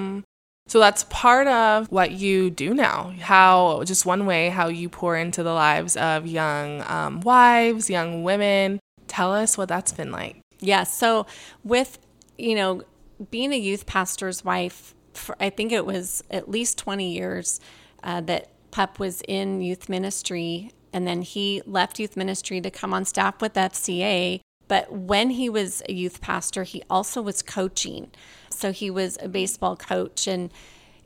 [0.68, 3.14] So that's part of what you do now.
[3.20, 8.24] How just one way how you pour into the lives of young um, wives, young
[8.24, 8.80] women.
[9.06, 10.40] Tell us what that's been like.
[10.58, 10.84] Yeah.
[10.84, 11.26] So
[11.62, 11.98] with
[12.36, 12.82] you know
[13.30, 17.60] being a youth pastor's wife, for, I think it was at least twenty years
[18.02, 22.94] uh, that Pup was in youth ministry and then he left youth ministry to come
[22.94, 24.40] on staff with FCA.
[24.66, 28.10] But when he was a youth pastor, he also was coaching.
[28.56, 30.52] So he was a baseball coach and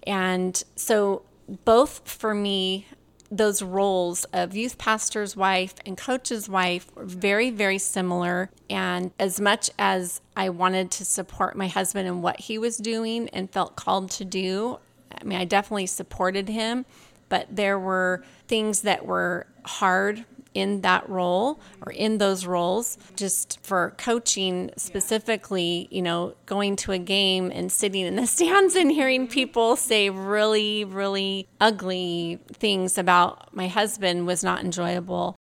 [0.07, 1.23] and so
[1.65, 2.87] both for me
[3.33, 8.51] those roles of youth pastor's wife and coach's wife were very, very similar.
[8.69, 13.29] And as much as I wanted to support my husband in what he was doing
[13.29, 14.81] and felt called to do,
[15.17, 16.87] I mean, I definitely supported him
[17.31, 23.59] but there were things that were hard in that role or in those roles just
[23.63, 28.91] for coaching specifically you know going to a game and sitting in the stands and
[28.91, 35.37] hearing people say really really ugly things about my husband was not enjoyable.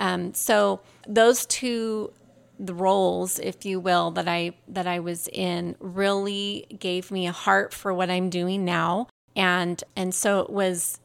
[0.00, 2.12] Um, so those two
[2.58, 7.32] the roles if you will that i that i was in really gave me a
[7.32, 9.08] heart for what i'm doing now.
[9.34, 11.00] And and so it was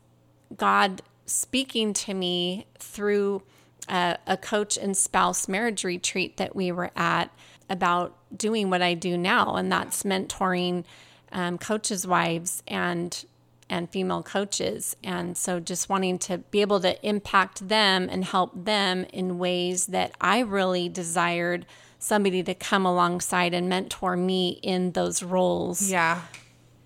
[0.55, 3.43] God speaking to me through
[3.87, 7.31] a, a coach and spouse marriage retreat that we were at
[7.69, 10.85] about doing what I do now, and that's mentoring
[11.31, 13.25] um, coaches' wives and
[13.69, 14.95] and female coaches.
[15.03, 19.87] And so just wanting to be able to impact them and help them in ways
[19.87, 21.65] that I really desired
[21.99, 25.91] somebody to come alongside and mentor me in those roles.
[25.91, 26.21] Yeah.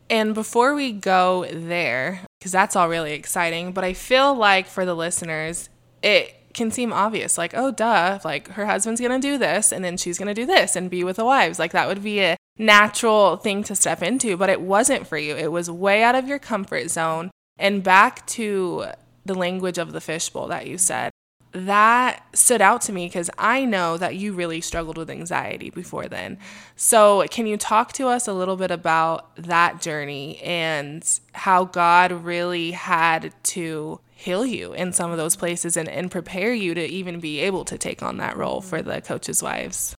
[0.09, 4.83] And before we go there, because that's all really exciting, but I feel like for
[4.83, 5.69] the listeners,
[6.01, 9.85] it can seem obvious like, oh, duh, like her husband's going to do this and
[9.85, 11.59] then she's going to do this and be with the wives.
[11.59, 15.35] Like that would be a natural thing to step into, but it wasn't for you.
[15.35, 17.29] It was way out of your comfort zone.
[17.59, 18.87] And back to
[19.23, 21.11] the language of the fishbowl that you said,
[21.51, 26.07] that stood out to me because I know that you really struggled with anxiety before
[26.07, 26.37] then.
[26.75, 32.11] So, can you talk to us a little bit about that journey and how God
[32.11, 36.85] really had to heal you in some of those places and, and prepare you to
[36.85, 39.95] even be able to take on that role for the coaches' wives?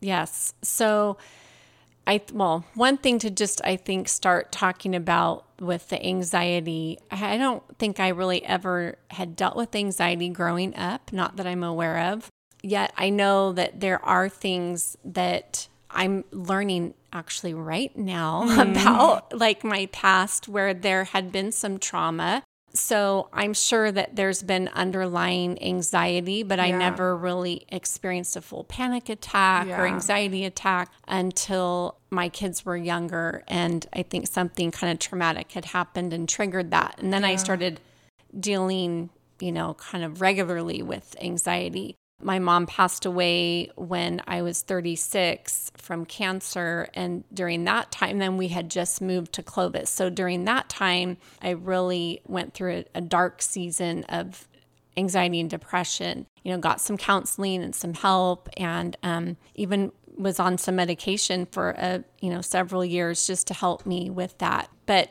[0.00, 0.54] Yes.
[0.62, 1.18] So,
[2.10, 6.98] I well, one thing to just I think start talking about with the anxiety.
[7.08, 11.62] I don't think I really ever had dealt with anxiety growing up, not that I'm
[11.62, 12.28] aware of.
[12.64, 18.70] Yet I know that there are things that I'm learning actually right now mm.
[18.72, 24.42] about like my past where there had been some trauma so I'm sure that there's
[24.42, 26.66] been underlying anxiety, but yeah.
[26.66, 29.80] I never really experienced a full panic attack yeah.
[29.80, 33.42] or anxiety attack until my kids were younger.
[33.48, 36.96] And I think something kind of traumatic had happened and triggered that.
[36.98, 37.30] And then yeah.
[37.30, 37.80] I started
[38.38, 41.96] dealing, you know, kind of regularly with anxiety.
[42.22, 46.88] My mom passed away when I was 36 from cancer.
[46.94, 49.90] And during that time, then we had just moved to Clovis.
[49.90, 54.48] So during that time, I really went through a, a dark season of
[54.96, 56.26] anxiety and depression.
[56.42, 61.46] You know, got some counseling and some help, and um, even was on some medication
[61.46, 64.68] for a you know several years just to help me with that.
[64.86, 65.10] But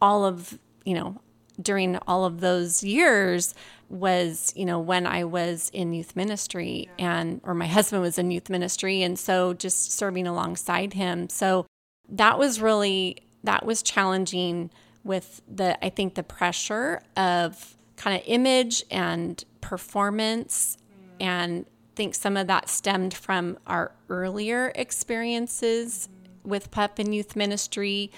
[0.00, 1.20] all of you know
[1.60, 3.54] during all of those years
[3.92, 8.30] was you know when i was in youth ministry and or my husband was in
[8.30, 11.28] youth ministry and so just serving alongside him.
[11.28, 11.66] So
[12.08, 14.70] that was really that was challenging
[15.04, 20.76] with the i think the pressure of kind of image and performance.
[20.76, 21.24] Mm.
[21.24, 26.48] And I think some of that stemmed from our earlier experiences mm.
[26.48, 28.10] with pup and youth ministry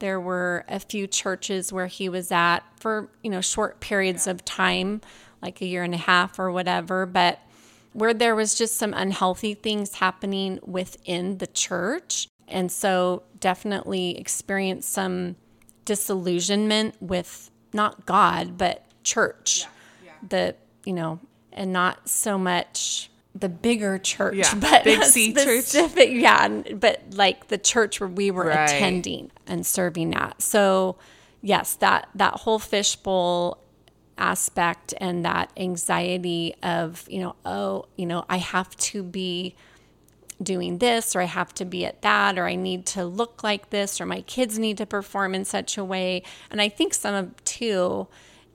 [0.00, 4.44] there were a few churches where he was at for, you know, short periods of
[4.44, 5.00] time,
[5.40, 7.38] like a year and a half or whatever, but
[7.92, 12.28] where there was just some unhealthy things happening within the church.
[12.48, 15.36] And so definitely experienced some
[15.84, 19.62] disillusionment with not God, but church.
[19.62, 19.68] Yeah,
[20.04, 20.28] yeah.
[20.28, 21.20] The, you know,
[21.52, 26.20] and not so much the bigger church, yeah, but big C specific, church.
[26.20, 28.68] Yeah, but like the church where we were right.
[28.68, 30.42] attending and serving at.
[30.42, 30.96] So,
[31.42, 33.58] yes, that that whole fishbowl
[34.18, 39.54] aspect and that anxiety of you know, oh, you know, I have to be
[40.42, 43.70] doing this or I have to be at that or I need to look like
[43.70, 46.22] this or my kids need to perform in such a way.
[46.50, 48.08] And I think some of too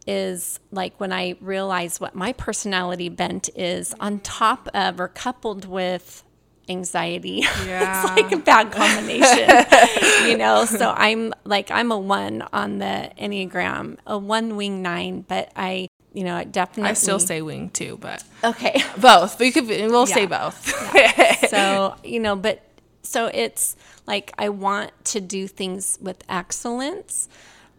[0.07, 5.65] is like when I realize what my personality bent is on top of or coupled
[5.65, 6.23] with
[6.69, 7.43] anxiety.
[7.65, 8.03] Yeah.
[8.03, 10.65] it's like a bad combination, you know?
[10.65, 15.87] So I'm like, I'm a one on the Enneagram, a one wing nine, but I,
[16.13, 16.91] you know, definitely.
[16.91, 18.23] I still say wing too, but.
[18.43, 18.83] Okay.
[18.97, 19.39] Both.
[19.39, 20.13] But you could, we'll yeah.
[20.13, 20.93] say both.
[20.93, 21.47] Yeah.
[21.47, 22.61] so, you know, but
[23.01, 27.27] so it's like I want to do things with excellence,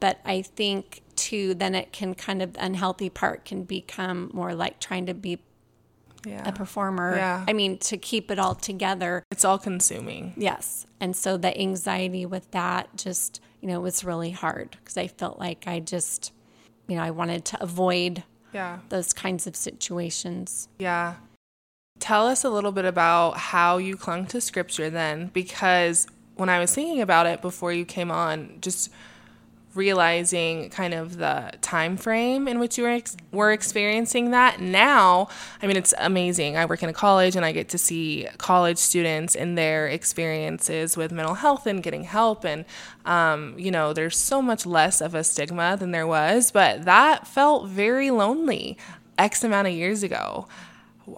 [0.00, 4.54] but I think too, then it can kind of the unhealthy part can become more
[4.54, 5.38] like trying to be
[6.24, 6.48] yeah.
[6.48, 7.16] a performer.
[7.16, 7.44] Yeah.
[7.46, 9.22] I mean, to keep it all together.
[9.30, 10.34] It's all consuming.
[10.36, 10.86] Yes.
[11.00, 15.38] And so the anxiety with that just, you know, was really hard because I felt
[15.38, 16.32] like I just,
[16.88, 18.78] you know, I wanted to avoid yeah.
[18.88, 20.68] those kinds of situations.
[20.78, 21.14] Yeah.
[21.98, 26.58] Tell us a little bit about how you clung to scripture then, because when I
[26.58, 28.90] was thinking about it before you came on, just
[29.76, 34.60] realizing kind of the time frame in which you were, ex- were experiencing that.
[34.60, 35.28] Now
[35.62, 36.56] i mean it's amazing.
[36.56, 40.96] I work in a college and i get to see college students and their experiences
[40.96, 42.64] with mental health and getting help and
[43.04, 47.26] um, you know there's so much less of a stigma than there was but that
[47.26, 48.76] felt very lonely
[49.18, 50.46] x amount of years ago.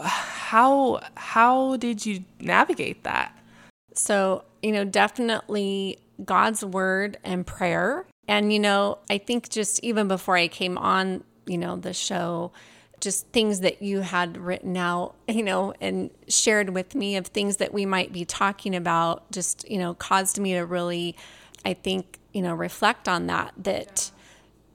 [0.01, 3.37] How how did you navigate that?
[3.95, 10.07] So you know definitely god's word and prayer And, you know, I think just even
[10.07, 12.53] before I came on, you know, the show,
[13.01, 17.57] just things that you had written out, you know, and shared with me of things
[17.57, 21.17] that we might be talking about just, you know, caused me to really,
[21.65, 24.11] I think, you know, reflect on that, that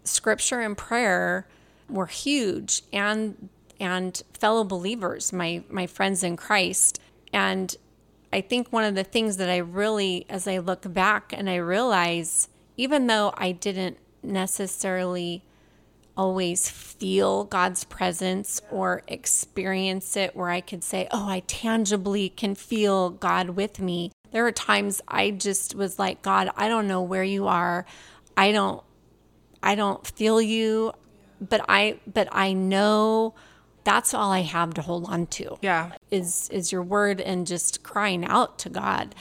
[0.04, 1.47] scripture and prayer
[1.89, 3.49] were huge and
[3.80, 6.99] and fellow believers, my my friends in Christ.
[7.34, 7.76] And
[8.32, 11.56] I think one of the things that I really as I look back and I
[11.56, 12.47] realize
[12.78, 15.44] even though I didn't necessarily
[16.16, 22.56] always feel God's presence or experience it where I could say, oh, I tangibly can
[22.56, 24.12] feel God with me.
[24.32, 27.86] There were times I just was like, God, I don't know where you are.
[28.38, 28.84] I don't
[29.62, 30.94] I don't feel you,
[31.40, 33.34] but I but I know
[33.84, 35.58] that's all I have to hold on to.
[35.62, 35.92] Yeah.
[36.12, 39.16] Is is your word and just crying out to God.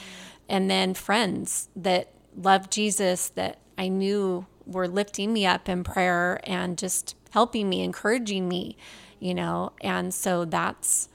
[0.49, 6.39] And then friends that love Jesus that I knew were lifting me up in prayer
[6.43, 8.77] and just helping me, encouraging me,
[9.19, 9.73] you know.
[9.81, 11.09] And so that's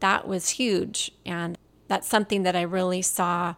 [0.00, 1.58] that was huge, and
[1.88, 3.54] that's something that I really saw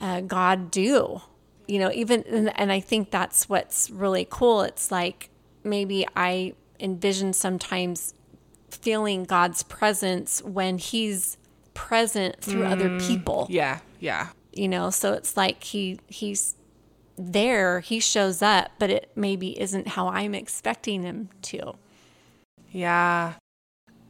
[0.00, 1.20] uh, God do.
[1.66, 4.62] You know, even and, and I think that's what's really cool.
[4.62, 5.30] It's like
[5.62, 8.14] maybe I envision sometimes
[8.70, 11.36] feeling God's presence when He's
[11.74, 13.46] present through mm, other people.
[13.50, 14.28] Yeah, yeah.
[14.52, 16.56] You know, so it's like He He's
[17.20, 21.74] there, he shows up, but it maybe isn't how I'm expecting him to.
[22.70, 23.34] Yeah.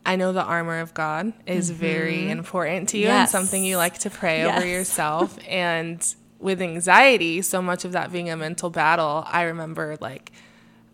[0.06, 1.80] I know the armor of God is mm-hmm.
[1.80, 3.34] very important to you yes.
[3.34, 4.56] and something you like to pray yes.
[4.56, 5.38] over yourself.
[5.48, 10.32] and with anxiety, so much of that being a mental battle, I remember like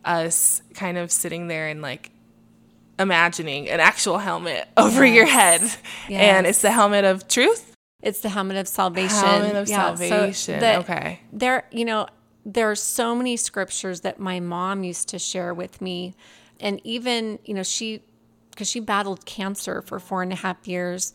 [0.04, 2.10] us kind of sitting there and like
[2.98, 5.14] imagining an actual helmet over yes.
[5.14, 5.60] your head.
[6.10, 9.18] And it's the helmet of truth it's the helmet of salvation.
[9.18, 10.61] Helmet of yeah, salvation.
[10.61, 11.20] So okay.
[11.32, 12.07] There, you know,
[12.44, 16.14] there are so many scriptures that my mom used to share with me,
[16.61, 18.03] and even you know she,
[18.51, 21.12] because she battled cancer for four and a half years,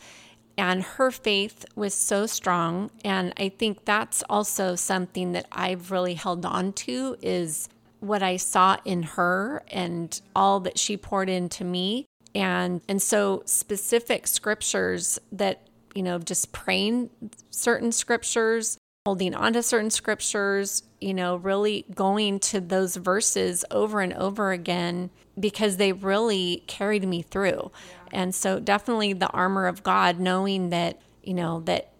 [0.58, 6.14] and her faith was so strong, and I think that's also something that I've really
[6.14, 7.68] held on to is
[8.00, 13.42] what I saw in her and all that she poured into me and and so
[13.46, 17.10] specific scriptures that you know, just praying
[17.50, 24.00] certain scriptures, holding on to certain scriptures, you know, really going to those verses over
[24.00, 27.70] and over again because they really carried me through.
[27.72, 28.08] Yeah.
[28.12, 31.92] And so definitely the armor of God, knowing that, you know, that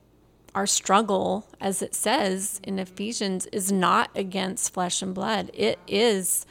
[0.54, 5.50] our struggle, as it says in Ephesians, is not against flesh and blood.
[5.54, 6.46] It is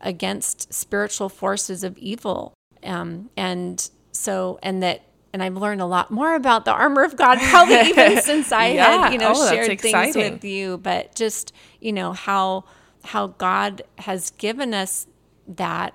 [0.00, 2.52] against spiritual forces of evil.
[2.82, 5.02] Um, and so, and that
[5.34, 8.68] and I've learned a lot more about the armor of God probably even since I
[8.68, 8.86] yeah.
[8.86, 12.64] had, you know, oh, shared things with you, but just, you know, how
[13.02, 15.08] how God has given us
[15.48, 15.92] that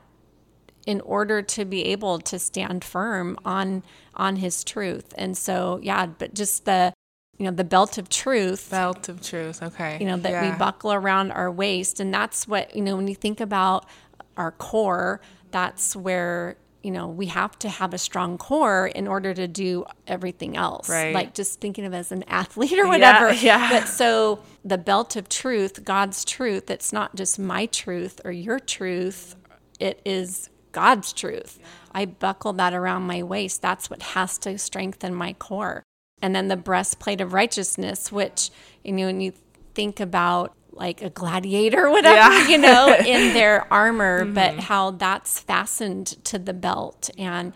[0.85, 3.83] in order to be able to stand firm on
[4.13, 5.13] on his truth.
[5.17, 6.93] And so, yeah, but just the
[7.37, 8.69] you know, the belt of truth.
[8.69, 9.63] Belt of truth.
[9.63, 9.99] Okay.
[10.01, 10.51] You know, that yeah.
[10.51, 13.85] we buckle around our waist and that's what, you know, when you think about
[14.35, 15.21] our core,
[15.51, 19.85] that's where you know, we have to have a strong core in order to do
[20.07, 20.87] everything else.
[20.89, 21.13] Right.
[21.13, 23.33] Like just thinking of as an athlete or whatever.
[23.33, 23.79] Yeah, yeah.
[23.79, 28.59] But so the belt of truth, God's truth, it's not just my truth or your
[28.59, 29.35] truth,
[29.79, 31.59] it is God's truth.
[31.91, 33.61] I buckle that around my waist.
[33.61, 35.83] That's what has to strengthen my core.
[36.21, 38.51] And then the breastplate of righteousness, which,
[38.83, 39.33] you know, when you
[39.73, 42.47] think about like a gladiator or whatever, yeah.
[42.47, 44.33] you know, in their armor, mm-hmm.
[44.33, 47.53] but how that's fastened to the belt and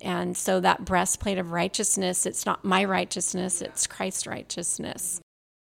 [0.00, 5.20] and so that breastplate of righteousness, it's not my righteousness, it's Christ's righteousness.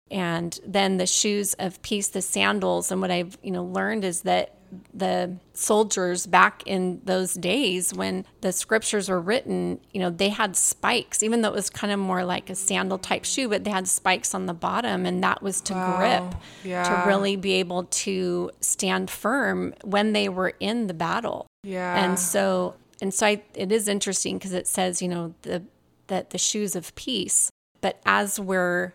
[0.09, 4.21] And then the shoes of peace, the sandals, and what I've, you know, learned is
[4.21, 4.55] that
[4.93, 10.55] the soldiers back in those days when the scriptures were written, you know, they had
[10.55, 13.71] spikes, even though it was kind of more like a sandal type shoe, but they
[13.71, 15.97] had spikes on the bottom, and that was to wow.
[15.97, 16.83] grip, yeah.
[16.83, 21.47] to really be able to stand firm when they were in the battle.
[21.63, 22.03] Yeah.
[22.03, 25.63] And so, and so I, it is interesting because it says, you know, the
[26.07, 27.49] that the shoes of peace,
[27.79, 28.93] but as we're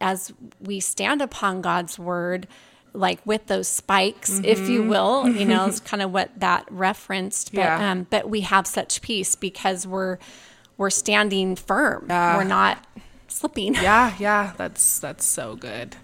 [0.00, 2.46] as we stand upon God's word,
[2.94, 4.44] like with those spikes, mm-hmm.
[4.44, 4.88] if you mm-hmm.
[4.88, 7.52] will, you know, it's kind of what that referenced.
[7.52, 7.90] But yeah.
[7.90, 10.18] um, but we have such peace because we're
[10.76, 12.10] we're standing firm.
[12.10, 12.84] Uh, we're not
[13.28, 13.74] slipping.
[13.74, 15.96] Yeah, yeah, that's that's so good.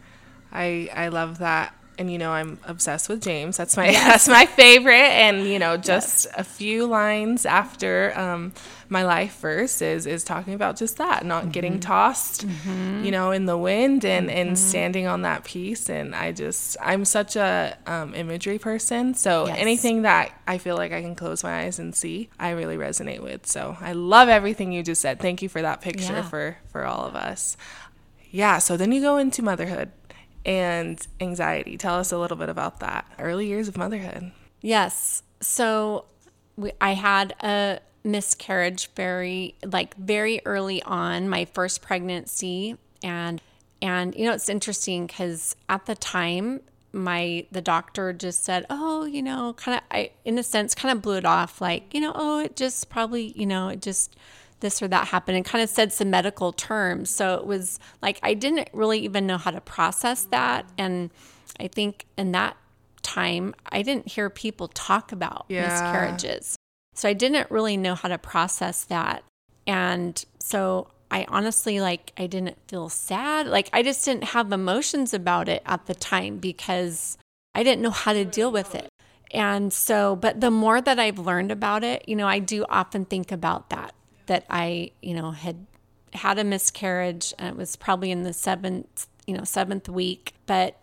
[0.52, 1.74] I I love that.
[2.00, 3.58] And you know I'm obsessed with James.
[3.58, 4.94] That's my that's my favorite.
[4.94, 6.34] And you know, just yes.
[6.34, 8.54] a few lines after um,
[8.88, 11.50] my life verse is is talking about just that, not mm-hmm.
[11.50, 13.04] getting tossed, mm-hmm.
[13.04, 14.38] you know, in the wind and mm-hmm.
[14.38, 15.90] and standing on that peace.
[15.90, 19.58] And I just I'm such a um, imagery person, so yes.
[19.58, 23.20] anything that I feel like I can close my eyes and see, I really resonate
[23.20, 23.46] with.
[23.46, 25.20] So I love everything you just said.
[25.20, 26.28] Thank you for that picture yeah.
[26.28, 27.58] for for all of us.
[28.30, 28.56] Yeah.
[28.56, 29.92] So then you go into motherhood
[30.44, 31.76] and anxiety.
[31.76, 33.06] Tell us a little bit about that.
[33.18, 34.32] Early years of motherhood.
[34.60, 35.22] Yes.
[35.40, 36.04] So
[36.56, 43.42] we, I had a miscarriage very like very early on my first pregnancy and
[43.82, 46.60] and you know it's interesting cuz at the time
[46.92, 50.96] my the doctor just said oh you know kind of i in a sense kind
[50.96, 54.16] of blew it off like you know oh it just probably you know it just
[54.60, 57.10] this or that happened and kind of said some medical terms.
[57.10, 60.66] So it was like I didn't really even know how to process that.
[60.78, 61.10] And
[61.58, 62.56] I think in that
[63.02, 65.68] time, I didn't hear people talk about yeah.
[65.68, 66.56] miscarriages.
[66.94, 69.24] So I didn't really know how to process that.
[69.66, 73.46] And so I honestly like I didn't feel sad.
[73.46, 77.18] Like I just didn't have emotions about it at the time because
[77.54, 78.88] I didn't know how to deal with it.
[79.32, 83.04] And so, but the more that I've learned about it, you know, I do often
[83.04, 83.94] think about that
[84.30, 85.66] that I, you know, had
[86.12, 90.34] had a miscarriage and it was probably in the seventh, you know, seventh week.
[90.46, 90.76] But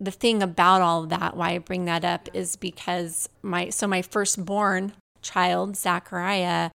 [0.00, 3.86] the thing about all of that, why I bring that up is because my so
[3.86, 6.70] my firstborn child, Zachariah,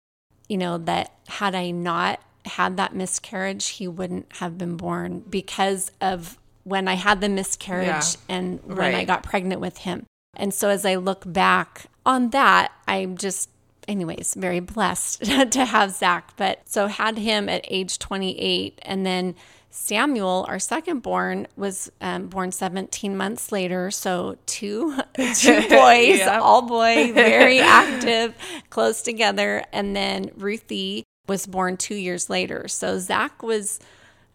[0.49, 5.89] you know, that had I not had that miscarriage, he wouldn't have been born because
[6.01, 8.95] of when I had the miscarriage yeah, and when right.
[8.95, 10.05] I got pregnant with him.
[10.35, 13.49] And so as I look back on that, I'm just
[13.89, 16.33] anyways, very blessed to have Zach.
[16.37, 18.79] But so had him at age 28.
[18.83, 19.35] And then
[19.71, 23.91] Samuel, our second born, was um, born 17 months later.
[23.91, 26.41] So two, two boys, yep.
[26.41, 28.35] all boy, very active,
[28.69, 29.63] close together.
[29.73, 32.67] And then Ruthie was born two years later.
[32.67, 33.79] So Zach was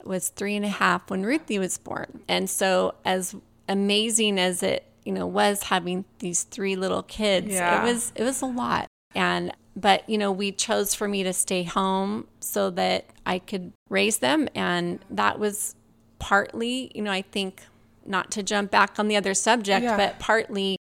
[0.05, 2.21] was three and a half when Ruthie was born.
[2.29, 3.35] And so as
[3.69, 7.83] amazing as it you know was having these three little kids yeah.
[7.83, 11.33] it was it was a lot and but you know, we chose for me to
[11.33, 15.75] stay home so that I could raise them and that was
[16.19, 17.62] partly, you know, I think
[18.07, 19.97] not to jump back on the other subject, yeah.
[19.97, 20.77] but partly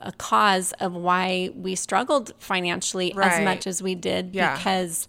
[0.00, 3.32] a cause of why we struggled financially right.
[3.32, 4.56] as much as we did yeah.
[4.56, 5.08] because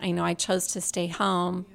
[0.00, 1.66] I know I chose to stay home.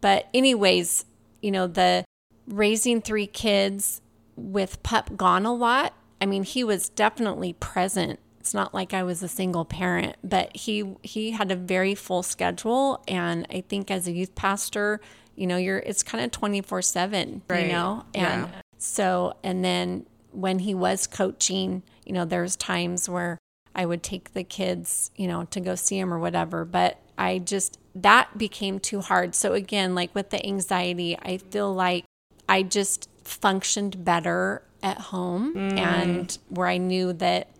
[0.00, 1.04] But anyways,
[1.40, 2.04] you know, the
[2.46, 4.00] raising three kids
[4.36, 5.94] with pup gone a lot.
[6.20, 10.56] I mean, he was definitely present it's not like I was a single parent, but
[10.56, 15.00] he he had a very full schedule and I think as a youth pastor,
[15.36, 17.66] you know, you're it's kind of 24/7, right.
[17.66, 18.04] you know.
[18.12, 18.60] And yeah.
[18.78, 23.38] so and then when he was coaching, you know, there's times where
[23.76, 27.38] I would take the kids, you know, to go see him or whatever, but I
[27.38, 29.36] just that became too hard.
[29.36, 32.06] So again, like with the anxiety, I feel like
[32.48, 35.78] I just functioned better at home mm.
[35.78, 37.51] and where I knew that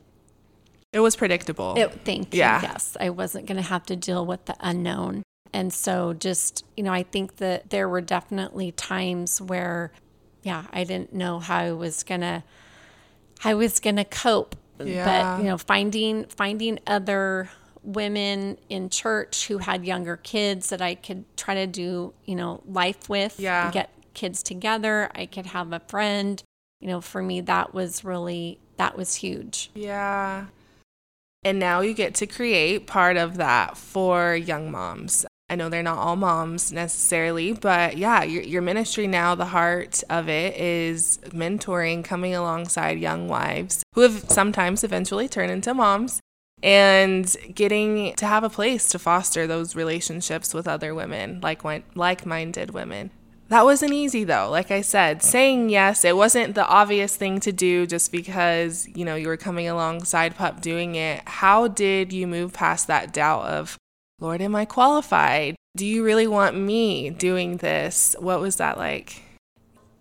[0.93, 1.75] it was predictable.
[1.77, 2.41] It, thank you.
[2.41, 2.61] Yeah.
[2.63, 2.97] Yes.
[3.01, 5.23] I wasn't going to have to deal with the unknown.
[5.53, 9.93] And so, just, you know, I think that there were definitely times where,
[10.43, 12.43] yeah, I didn't know how I was going to,
[13.45, 14.57] I was going to cope.
[14.83, 15.37] Yeah.
[15.37, 17.51] But, you know, finding, finding other
[17.83, 22.63] women in church who had younger kids that I could try to do, you know,
[22.67, 23.71] life with, yeah.
[23.71, 25.11] get kids together.
[25.15, 26.43] I could have a friend.
[26.81, 29.71] You know, for me, that was really, that was huge.
[29.75, 30.47] Yeah.
[31.45, 35.27] And now you get to create part of that for young moms.
[35.51, 40.03] I know they're not all moms necessarily, but yeah, your, your ministry now, the heart
[40.09, 46.21] of it is mentoring, coming alongside young wives who have sometimes eventually turned into moms
[46.63, 51.63] and getting to have a place to foster those relationships with other women, like
[51.95, 53.11] like minded women.
[53.53, 54.49] That wasn't easy though.
[54.49, 59.05] Like I said, saying yes, it wasn't the obvious thing to do just because, you
[59.05, 61.21] know, you were coming alongside pup doing it.
[61.27, 63.77] How did you move past that doubt of,
[64.21, 65.55] Lord, am I qualified?
[65.77, 68.17] Do you really want me doing this?
[68.19, 69.23] What was that like?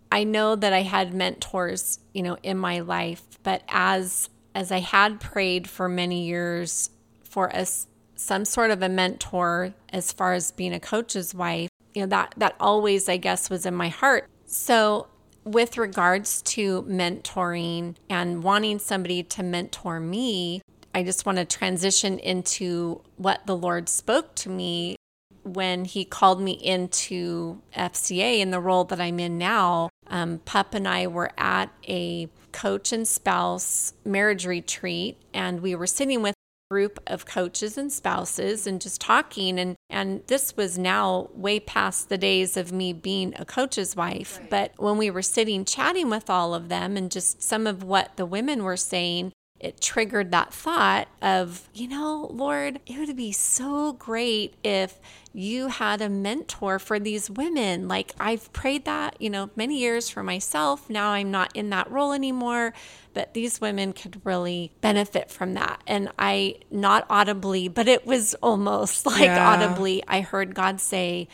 [0.09, 4.79] I know that I had mentors, you know, in my life, but as as I
[4.79, 6.89] had prayed for many years
[7.21, 12.01] for us some sort of a mentor as far as being a coach's wife, you
[12.01, 14.27] know that that always i guess was in my heart.
[14.45, 15.07] So
[15.43, 20.61] with regards to mentoring and wanting somebody to mentor me
[20.93, 24.95] i just want to transition into what the lord spoke to me
[25.43, 29.89] when he called me into fca in the role that i'm in now.
[30.11, 35.87] Um, Pup and I were at a coach and spouse marriage retreat, and we were
[35.87, 36.35] sitting with
[36.71, 42.07] group of coaches and spouses and just talking and and this was now way past
[42.07, 44.49] the days of me being a coach's wife right.
[44.49, 48.15] but when we were sitting chatting with all of them and just some of what
[48.15, 53.31] the women were saying it triggered that thought of, you know, Lord, it would be
[53.31, 54.99] so great if
[55.33, 57.87] you had a mentor for these women.
[57.87, 60.89] Like I've prayed that, you know, many years for myself.
[60.89, 62.73] Now I'm not in that role anymore,
[63.13, 65.83] but these women could really benefit from that.
[65.85, 69.47] And I, not audibly, but it was almost like yeah.
[69.47, 71.27] audibly, I heard God say,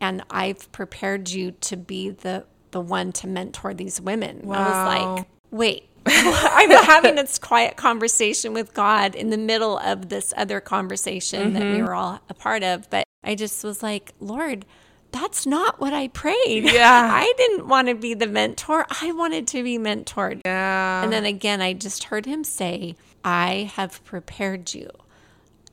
[0.00, 4.40] and I've prepared you to be the the one to mentor these women.
[4.44, 4.56] Wow.
[4.56, 10.08] I was like, wait, I'm having this quiet conversation with God in the middle of
[10.08, 11.54] this other conversation mm-hmm.
[11.54, 11.84] that we mm-hmm.
[11.84, 12.88] were all a part of.
[12.90, 14.64] But I just was like, Lord,
[15.12, 16.64] that's not what I prayed.
[16.64, 17.10] Yeah.
[17.12, 18.86] I didn't want to be the mentor.
[19.00, 20.40] I wanted to be mentored.
[20.44, 21.02] Yeah.
[21.02, 24.88] And then again, I just heard him say, I have prepared you.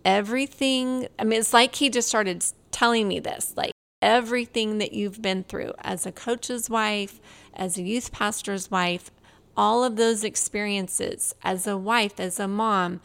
[0.03, 3.71] Everything, I mean, it's like he just started telling me this like,
[4.01, 7.19] everything that you've been through as a coach's wife,
[7.53, 9.11] as a youth pastor's wife,
[9.58, 13.01] all of those experiences as a wife, as a mom,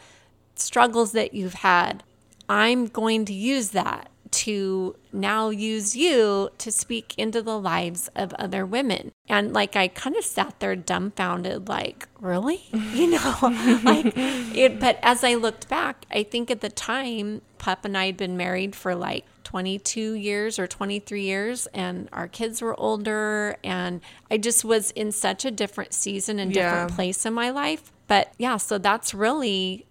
[0.55, 2.05] struggles that you've had,
[2.49, 8.33] I'm going to use that to now use you to speak into the lives of
[8.35, 9.13] other women.
[9.29, 12.63] And like I kind of sat there dumbfounded, like, really?
[12.93, 14.79] You know, like it.
[14.79, 18.37] But as I looked back, I think at the time, Pup and I had been
[18.37, 23.57] married for like 22 years or 23 years, and our kids were older.
[23.65, 26.97] And I just was in such a different season and different yeah.
[26.97, 27.93] place in my life.
[28.09, 29.87] But yeah, so that's really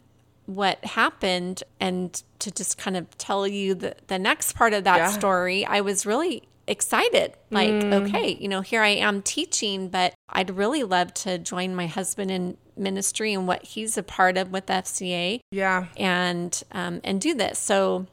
[0.45, 1.63] what happened.
[1.79, 5.11] And to just kind of tell you the, the next part of that yeah.
[5.11, 7.33] story, I was really excited.
[7.49, 7.93] Like, mm.
[7.93, 12.31] okay, you know, here I am teaching, but I'd really love to join my husband
[12.31, 15.41] in ministry and what he's a part of with FCA.
[15.51, 15.87] Yeah.
[15.97, 17.59] And um, and do this.
[17.59, 18.07] So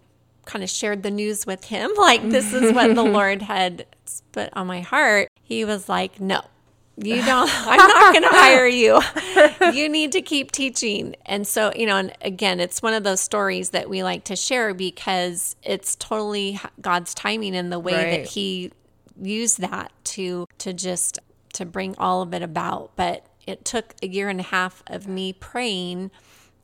[0.49, 3.87] kind of shared the news with him, like this is what the Lord had
[4.33, 5.29] put on my heart.
[5.43, 6.43] He was like, No,
[7.03, 9.01] you don't i'm not going to hire you
[9.73, 13.21] you need to keep teaching and so you know and again it's one of those
[13.21, 18.11] stories that we like to share because it's totally god's timing in the way right.
[18.11, 18.73] that he
[19.21, 21.19] used that to to just
[21.53, 25.07] to bring all of it about but it took a year and a half of
[25.07, 26.11] me praying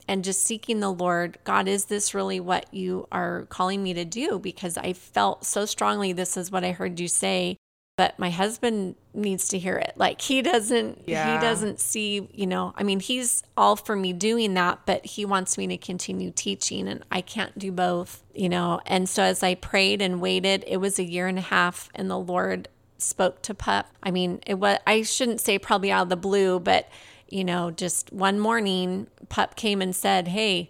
[0.07, 4.05] and just seeking the Lord, God, is this really what you are calling me to
[4.05, 4.37] do?
[4.37, 7.57] Because I felt so strongly this is what I heard you say
[7.97, 9.93] but my husband needs to hear it.
[9.95, 11.33] Like he doesn't yeah.
[11.35, 15.25] he doesn't see you know i mean he's all for me doing that but he
[15.25, 18.81] wants me to continue teaching and i can't do both you know?
[18.85, 22.09] And so as i prayed and waited it was a year and a half and
[22.09, 23.87] the lord spoke to pup.
[24.03, 26.89] I mean it was i shouldn't say probably out of the blue but
[27.29, 30.69] you know just one morning pup came and said hey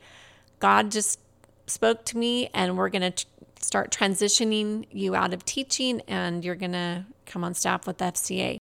[0.59, 1.19] god just
[1.67, 3.25] spoke to me and we're going to
[3.59, 8.57] start transitioning you out of teaching and you're going to come on staff with FCA.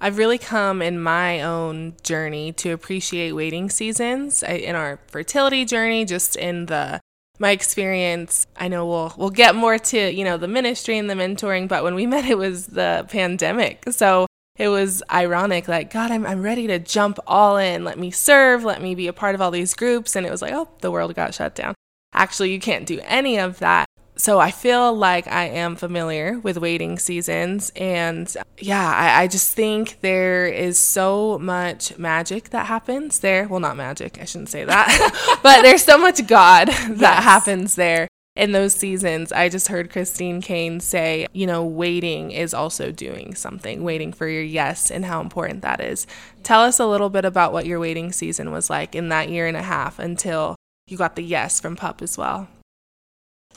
[0.00, 6.04] I've really come in my own journey to appreciate waiting seasons in our fertility journey,
[6.04, 7.00] just in the
[7.38, 8.46] my experience.
[8.56, 11.84] I know we'll we'll get more to, you know, the ministry and the mentoring, but
[11.84, 13.84] when we met it was the pandemic.
[13.90, 14.26] So
[14.56, 17.82] it was ironic, like, God, I'm, I'm ready to jump all in.
[17.82, 18.62] Let me serve.
[18.62, 20.14] Let me be a part of all these groups.
[20.14, 21.74] And it was like, oh, the world got shut down.
[22.12, 23.86] Actually, you can't do any of that
[24.16, 27.72] so I feel like I am familiar with waiting seasons.
[27.74, 33.48] And yeah, I, I, just think there is so much magic that happens there.
[33.48, 37.24] Well, not magic, I shouldn't say that, but there's so much God that yes.
[37.24, 39.32] happens there in those seasons.
[39.32, 44.28] I just heard Christine Caine say, you know, waiting is also doing something, waiting for
[44.28, 46.06] your yes, and how important that is.
[46.42, 49.46] Tell us a little bit about what your waiting season was like in that year
[49.46, 50.56] and a half until
[50.86, 52.48] you got the yes from Pup as well.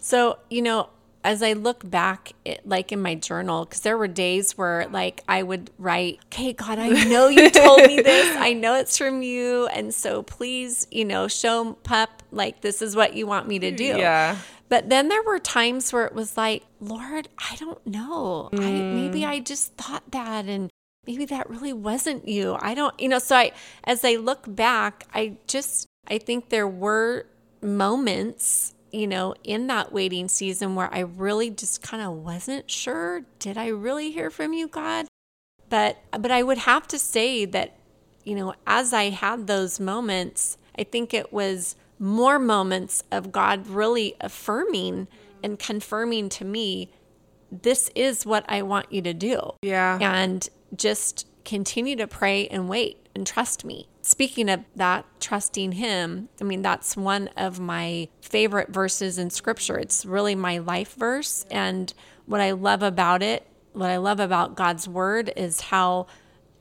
[0.02, 0.90] So, you know,
[1.24, 5.24] as I look back, it, like in my journal, because there were days where, like,
[5.28, 8.36] I would write, "Okay, God, I know you told me this.
[8.38, 12.96] I know it's from you, and so please, you know, show pup like this is
[12.96, 14.38] what you want me to do." Yeah.
[14.70, 18.50] But then there were times where it was like, "Lord, I don't know.
[18.54, 18.66] Mm.
[18.66, 20.70] I, maybe I just thought that, and
[21.06, 22.58] maybe that really wasn't you.
[22.62, 23.52] I don't, you know." So I,
[23.84, 27.26] as I look back, I just, I think there were
[27.62, 33.24] moments you know, in that waiting season where I really just kind of wasn't sure,
[33.40, 35.08] did I really hear from you, God?
[35.70, 37.78] But but I would have to say that,
[38.24, 43.68] you know, as I had those moments, I think it was more moments of God
[43.68, 45.08] really affirming
[45.44, 46.92] and confirming to me
[47.52, 49.54] this is what I want you to do.
[49.62, 49.98] Yeah.
[50.02, 53.90] And just continue to pray and wait and trust me.
[54.02, 59.78] Speaking of that, trusting Him, I mean, that's one of my favorite verses in Scripture.
[59.78, 61.46] It's really my life verse.
[61.52, 61.94] And
[62.26, 66.08] what I love about it, what I love about God's Word is how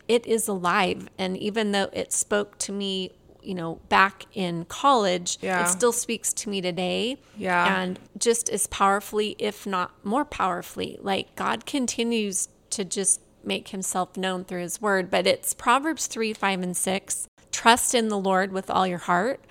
[0.09, 1.09] it is alive.
[1.19, 5.63] And even though it spoke to me, you know, back in college, Yeah.
[5.65, 7.19] it still speaks to me today.
[7.37, 7.81] Yeah.
[7.81, 10.99] And just as powerfully, if not more powerfully.
[11.01, 15.11] Like God continues to just make himself known through his word.
[15.11, 17.29] But it's Proverbs 3, 5, and 6.
[17.53, 19.45] Trust in the Lord with all your heart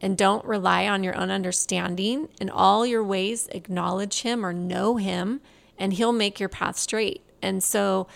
[0.00, 2.28] and don't rely on your own understanding.
[2.40, 5.40] In all your ways, acknowledge him or know him,
[5.78, 7.22] and he'll make your path straight.
[7.42, 8.06] And so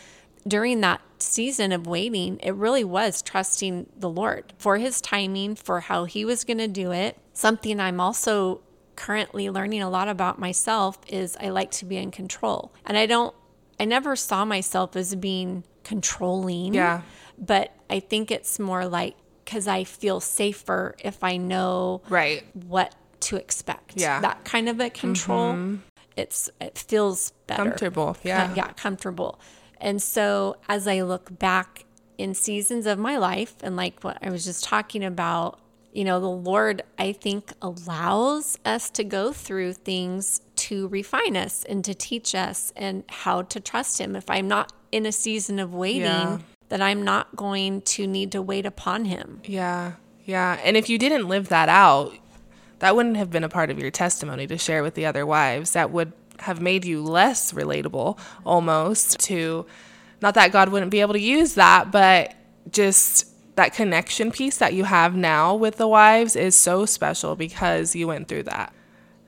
[0.46, 5.80] during that season of waiting, it really was trusting the Lord for his timing, for
[5.80, 7.18] how he was going to do it.
[7.32, 8.60] Something I'm also
[8.96, 12.72] currently learning a lot about myself is I like to be in control.
[12.84, 13.34] And I don't,
[13.78, 16.74] I never saw myself as being controlling.
[16.74, 17.02] Yeah.
[17.38, 22.44] But I think it's more like because I feel safer if I know Right.
[22.54, 23.94] what to expect.
[23.96, 24.14] Yeah.
[24.14, 24.22] Mm-hmm.
[24.22, 25.78] That kind of a control.
[26.16, 27.64] It's it feels better.
[27.64, 28.16] Comfortable.
[28.22, 28.54] Yeah.
[28.54, 29.40] Yeah, comfortable.
[29.80, 31.84] And so as I look back
[32.16, 35.58] in seasons of my life and like what I was just talking about,
[35.92, 41.64] you know, the Lord I think allows us to go through things to refine us
[41.68, 44.14] and to teach us and how to trust him.
[44.16, 46.38] If I'm not in a season of waiting, Yeah.
[46.68, 49.40] then I'm not going to need to wait upon him.
[49.44, 49.92] Yeah.
[50.24, 50.58] Yeah.
[50.64, 52.12] And if you didn't live that out,
[52.78, 55.72] that wouldn't have been a part of your testimony to share with the other wives.
[55.72, 59.66] That would have made you less relatable almost to
[60.20, 62.34] not that God wouldn't be able to use that, but
[62.70, 67.94] just that connection piece that you have now with the wives is so special because
[67.94, 68.72] you went through that.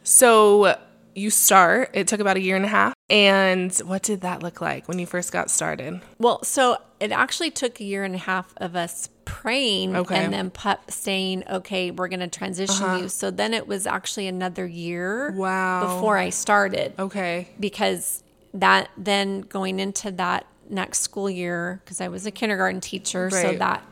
[0.02, 0.78] So
[1.16, 2.92] you start, it took about a year and a half.
[3.08, 6.00] And what did that look like when you first got started?
[6.18, 10.16] Well, so it actually took a year and a half of us praying Okay.
[10.16, 12.96] and then Pup saying, okay, we're going to transition uh-huh.
[12.98, 13.08] you.
[13.08, 15.80] So then it was actually another year Wow.
[15.86, 17.48] before I started Okay.
[17.58, 18.22] because
[18.54, 23.30] that then going into that next school year, because I was a kindergarten teacher.
[23.30, 23.84] So that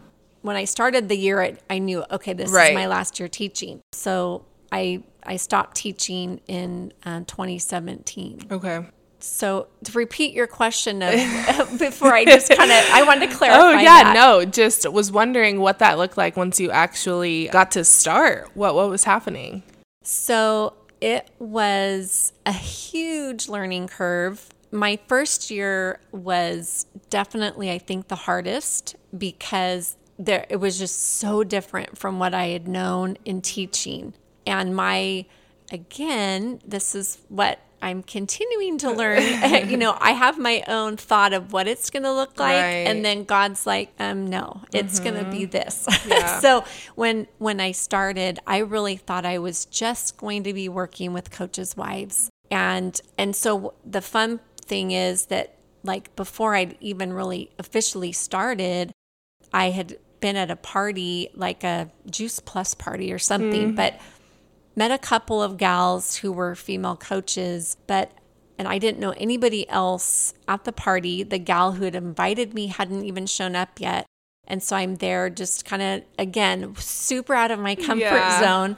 [0.43, 2.70] when I started the year, I, I knew, okay, this Right.
[2.70, 3.81] is my last year teaching.
[3.93, 8.49] So I, I stopped teaching in uh, 2017.
[8.51, 8.87] Okay.
[9.25, 11.14] So to repeat your question of
[11.79, 13.59] before I just kind of I wanted to clarify.
[13.59, 14.14] Oh yeah, that.
[14.14, 18.51] no, just was wondering what that looked like once you actually got to start.
[18.55, 19.62] What what was happening?
[20.03, 24.51] So it was a huge learning curve.
[24.70, 31.43] My first year was definitely I think the hardest because there it was just so
[31.45, 34.12] different from what I had known in teaching.
[34.47, 35.26] And my
[35.72, 39.22] again, this is what I'm continuing to learn.
[39.68, 42.86] you know, I have my own thought of what it's going to look like Right.
[42.86, 45.86] and then God's like, um no, it's going to be this.
[46.07, 46.40] Yeah.
[46.40, 46.64] so
[46.95, 51.30] when when I started, I really thought I was just going to be working with
[51.30, 52.30] coaches' wives.
[52.51, 58.92] And and so the fun thing is that like before I'd even really officially started,
[59.53, 64.01] I had been at a party, like a Juice Plus party or something, but
[64.77, 68.12] met a couple of gals who were female coaches, but
[68.57, 71.25] and I didn't know anybody else at the party.
[71.25, 74.07] The gal who had invited me hadn't even shown up yet.
[74.47, 78.41] And so I'm there just kind of again super out of my comfort Yeah.
[78.41, 78.77] zone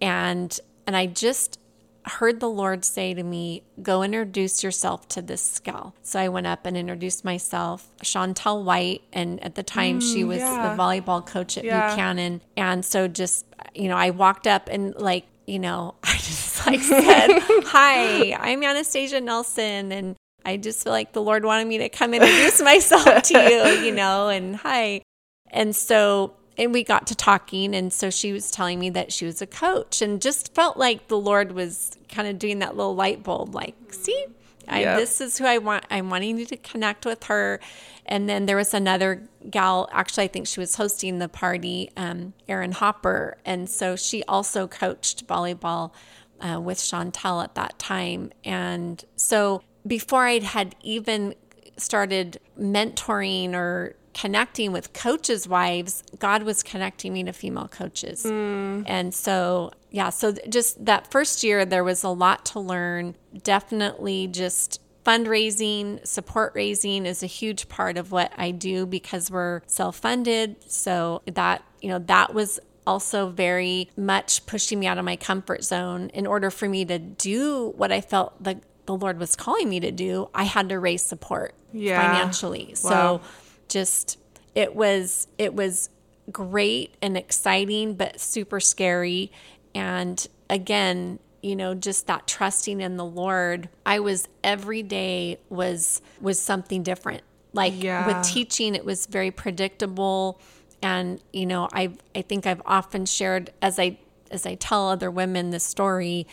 [0.00, 1.58] and and I just
[2.04, 5.94] heard the Lord say to me, Go introduce yourself to this gal.
[6.02, 9.02] So I went up and introduced myself, Chantel White.
[9.12, 10.74] And at the time, she mm, was yeah.
[10.74, 11.88] the volleyball coach at Yeah.
[11.90, 12.42] Buchanan.
[12.56, 16.80] And so just, you know, I walked up and like, you know, I just like
[16.80, 19.92] said, Hi, I'm Anastasia Nelson.
[19.92, 23.84] And I just feel like the Lord wanted me to come introduce myself to you,
[23.84, 25.02] you know, and hi.
[25.50, 27.74] And so, and we got to talking.
[27.74, 31.08] And so she was telling me that she was a coach and just felt like
[31.08, 33.92] the Lord was kind of doing that little light bulb like, mm-hmm.
[33.92, 34.26] see,
[34.72, 34.98] I, Yep.
[34.98, 35.84] this is who I want.
[35.90, 37.60] I'm wanting you to connect with her.
[38.06, 42.32] And then there was another gal, actually, I think she was hosting the party, um,
[42.48, 43.36] Erin Hopper.
[43.44, 45.92] And so she also coached volleyball
[46.40, 48.32] uh, with Chantel at that time.
[48.44, 51.34] And so before I had even
[51.76, 58.24] started mentoring or connecting with coaches' wives, God was connecting me to female coaches.
[58.24, 63.14] And so, yeah, so just that first year, there was a lot to learn.
[63.42, 69.60] Definitely just fundraising, support raising is a huge part of what I do because we're
[69.66, 70.56] self funded.
[70.70, 75.62] So that, you know, that was also very much pushing me out of my comfort
[75.62, 76.08] zone.
[76.14, 79.78] In order for me to do what I felt the, the Lord was calling me
[79.80, 81.54] to do, I had to raise support.
[81.72, 82.00] Yeah.
[82.00, 82.74] financially.
[82.82, 82.90] Wow.
[82.90, 83.20] So
[83.68, 84.18] just
[84.54, 85.88] it was it was
[86.30, 89.32] great and exciting but super scary
[89.74, 96.00] and again you know just that trusting in the lord i was every day was
[96.20, 98.06] was something different like Yeah.
[98.06, 100.40] with teaching it was very predictable
[100.82, 103.98] and you know i i think i've often shared as i
[104.30, 106.26] as i tell other women this story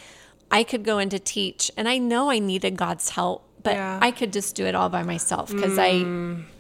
[0.52, 4.00] i could go in to teach and i know i needed god's help but Yeah.
[4.02, 5.88] i could just do it all by myself because i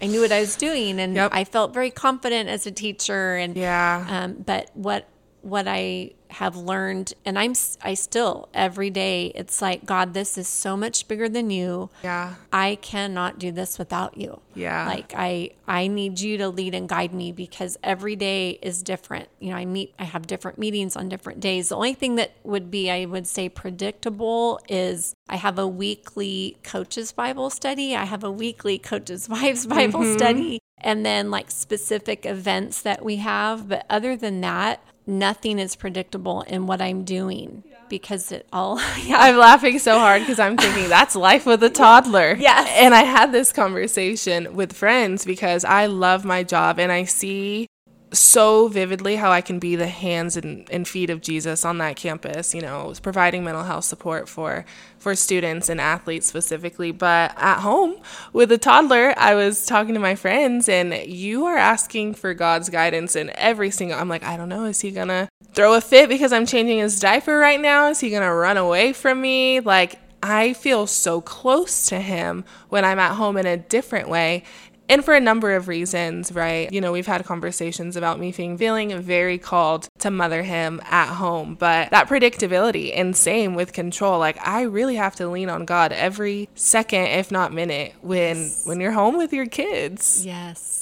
[0.01, 1.31] i knew what i was doing and Yep.
[1.33, 4.05] i felt very confident as a teacher and Yeah.
[4.09, 5.07] um, but what
[5.41, 10.47] what I have learned, and I'm I still every day, it's like God, this is
[10.47, 11.89] so much bigger than you.
[12.03, 12.35] Yeah.
[12.53, 14.41] I cannot do this without you.
[14.53, 14.85] Yeah.
[14.85, 19.29] Like I I need you to lead and guide me because every day is different.
[19.39, 21.69] You know, I meet I have different meetings on different days.
[21.69, 26.57] The only thing that would be I would say predictable is I have a weekly
[26.63, 27.95] coaches Bible study.
[27.95, 30.17] I have a weekly coaches wives Bible mm-hmm.
[30.17, 35.75] study and then like specific events that we have, but other than that, nothing is
[35.75, 39.17] predictable in what I'm doing because it all yeah.
[39.17, 42.37] I'm laughing so hard because I'm thinking that's life with a toddler.
[42.39, 42.69] Yes.
[42.77, 47.67] And I had this conversation with friends because I love my job and I see
[48.11, 51.95] so vividly how I can be the hands and, and feet of Jesus on that
[51.95, 54.65] campus, you know, providing mental health support for
[54.97, 56.91] for students and athletes specifically.
[56.91, 57.97] But at home
[58.33, 62.69] with a toddler, I was talking to my friends and you are asking for God's
[62.69, 66.09] guidance in every single I'm like, I don't know, is he gonna throw a fit
[66.09, 67.87] because I'm changing his diaper right now?
[67.89, 69.59] Is he gonna run away from me?
[69.59, 74.43] Like I feel so close to him when I'm at home in a different way.
[74.89, 76.71] And for a number of reasons, right?
[76.73, 81.13] You know, we've had conversations about me feeling, feeling very called to mother him at
[81.13, 84.19] home, but that predictability and same with control.
[84.19, 88.79] Like I really have to lean on God every second, if not minute, when when
[88.79, 90.25] you're home with your kids.
[90.25, 90.78] Yes.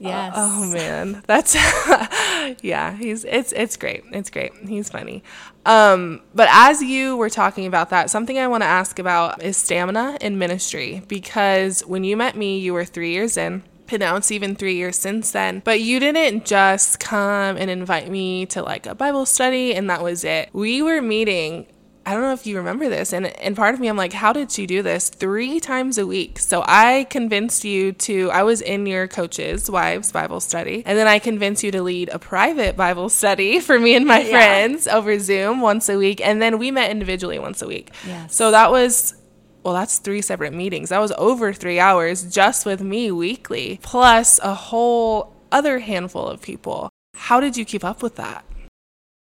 [0.00, 0.32] Yes.
[0.34, 1.54] Oh man, that's
[2.62, 2.96] yeah.
[2.96, 4.02] He's it's it's great.
[4.12, 4.52] It's great.
[4.66, 5.22] He's funny.
[5.66, 9.58] Um, but as you were talking about that, something I want to ask about is
[9.58, 13.62] stamina in ministry because when you met me, you were three years in.
[13.92, 15.62] Now it's even three years since then.
[15.64, 20.02] But you didn't just come and invite me to like a Bible study and that
[20.02, 20.48] was it.
[20.52, 21.66] We were meeting
[22.06, 23.12] I don't know if you remember this.
[23.12, 26.06] And, and part of me, I'm like, how did she do this three times a
[26.06, 26.38] week?
[26.38, 30.82] So I convinced you to, I was in your coach's wives Bible study.
[30.86, 34.20] And then I convinced you to lead a private Bible study for me and my
[34.20, 34.30] Yeah.
[34.30, 36.20] friends over Zoom once a week.
[36.26, 37.90] And then we met individually once a week.
[38.06, 38.34] Yes.
[38.34, 39.14] So that was,
[39.62, 40.88] well, that's three separate meetings.
[40.88, 46.40] That was over three hours just with me weekly, plus a whole other handful of
[46.40, 46.88] people.
[47.14, 48.44] How did you keep up with that?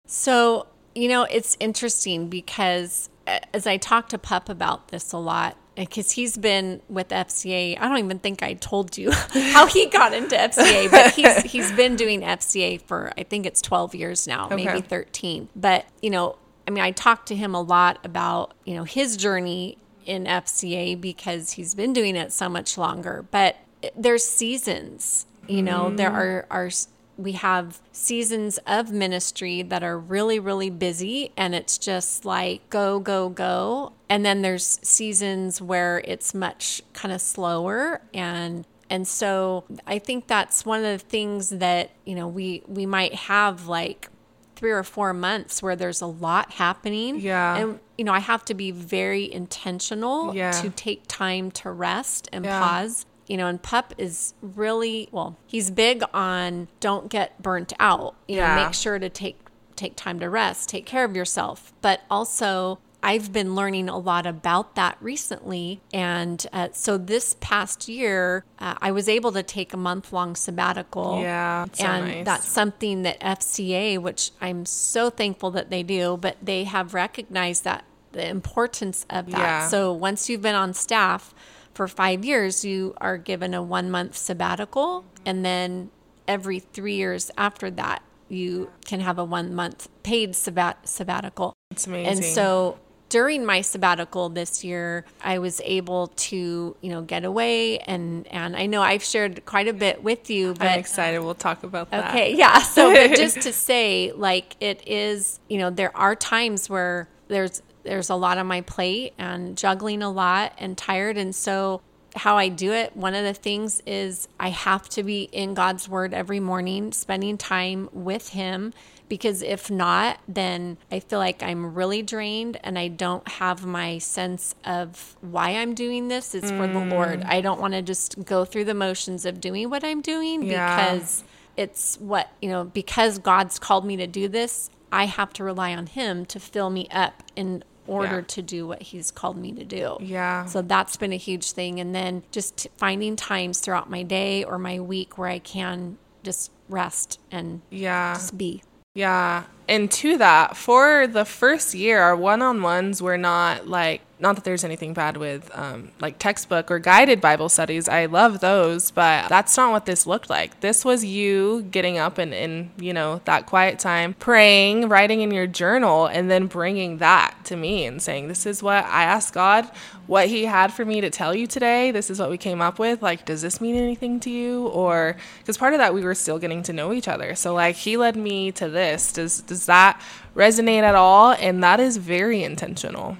[0.05, 0.67] So,
[0.97, 3.09] you know, it's interesting because
[3.53, 7.87] as I talk to Pup about this a lot, because he's been with FCA, I
[7.87, 9.11] don't even think I told you
[9.51, 13.61] how he got into FCA, but he's he's been doing FCA for I think it's
[13.61, 15.49] 12 years now, maybe 13.
[15.55, 16.37] But, you know,
[16.67, 20.99] I mean, I talked to him a lot about, you know, his journey in FCA
[20.99, 23.23] because he's been doing it so much longer.
[23.29, 26.15] But eh, there's seasons, you know, there mm.
[26.15, 26.69] are are
[27.17, 32.99] we have seasons of ministry that are really really busy and it's just like go
[32.99, 39.63] go go and then there's seasons where it's much kind of slower and and so
[39.87, 44.09] i think that's one of the things that you know we we might have like
[44.55, 47.57] three or four months where there's a lot happening Yeah.
[47.57, 50.51] and you know i have to be very intentional Yeah.
[50.61, 52.59] to take time to rest and Yeah.
[52.59, 55.35] pause you know, and Pup is really well.
[55.45, 58.15] He's big on don't get burnt out.
[58.27, 58.55] You Yeah.
[58.55, 59.39] know, make sure to take
[59.75, 61.71] take time to rest, take care of yourself.
[61.81, 67.87] But also, I've been learning a lot about that recently, and uh, so this past
[67.87, 71.21] year, uh, I was able to take a month long sabbatical.
[71.21, 72.25] Yeah, so and nice.
[72.25, 77.63] that's something that FCA, which I'm so thankful that they do, but they have recognized
[77.65, 79.37] that the importance of that.
[79.37, 79.67] Yeah.
[79.67, 81.35] So once you've been on staff
[81.77, 85.05] for five years, you are given a one month sabbatical.
[85.27, 85.91] And then
[86.27, 91.53] every three years after that, you can have a one month paid sabbat- sabbatical.
[91.69, 92.07] It's amazing.
[92.07, 97.77] And so during my sabbatical this year, I was able to, you know, get away
[97.77, 101.19] and and I know I've shared quite a bit with you, but I'm excited.
[101.19, 102.09] We'll talk about that.
[102.09, 102.57] Okay, yeah.
[102.57, 108.09] So, just to say, like, it is, you know, there are times where there's there's
[108.09, 111.81] a lot on my plate and juggling a lot and tired, and so
[112.15, 115.87] how I do it, one of the things is I have to be in God's
[115.87, 118.73] word every morning, spending time with him
[119.09, 123.99] because if not, then I feel like I'm really drained and I don't have my
[123.99, 127.21] sense of why I'm doing this is for the Lord.
[127.21, 127.25] Mm.
[127.25, 130.75] I don't want to just go through the motions of doing what I'm doing Yeah.
[130.75, 131.23] because
[131.55, 135.73] it's what, you know, because God's called me to do this, I have to rely
[135.73, 138.25] on him to fill me up in order Yeah.
[138.27, 139.97] to do what he's called me to do.
[139.99, 140.45] Yeah.
[140.45, 141.79] So that's been a huge thing.
[141.79, 146.51] And then just finding times throughout my day or my week where I can just
[146.69, 148.13] rest and Yeah.
[148.13, 148.63] just be.
[148.93, 149.43] Yeah.
[149.67, 154.35] And to that, for the first year, our one on ones were not like, not
[154.35, 157.87] that there's anything bad with um, like textbook or guided Bible studies.
[157.87, 160.59] I love those, but that's not what this looked like.
[160.61, 165.31] This was you getting up and in, you know, that quiet time, praying, writing in
[165.31, 169.33] your journal, and then bringing that to me and saying, This is what I asked
[169.33, 169.69] God,
[170.07, 171.91] what He had for me to tell you today.
[171.91, 173.03] This is what we came up with.
[173.03, 174.67] Like, does this mean anything to you?
[174.67, 177.35] Or, because part of that, we were still getting to know each other.
[177.35, 179.13] So, like, He led me to this.
[179.13, 180.01] Does, does that
[180.35, 181.31] resonate at all?
[181.31, 183.17] And that is very intentional.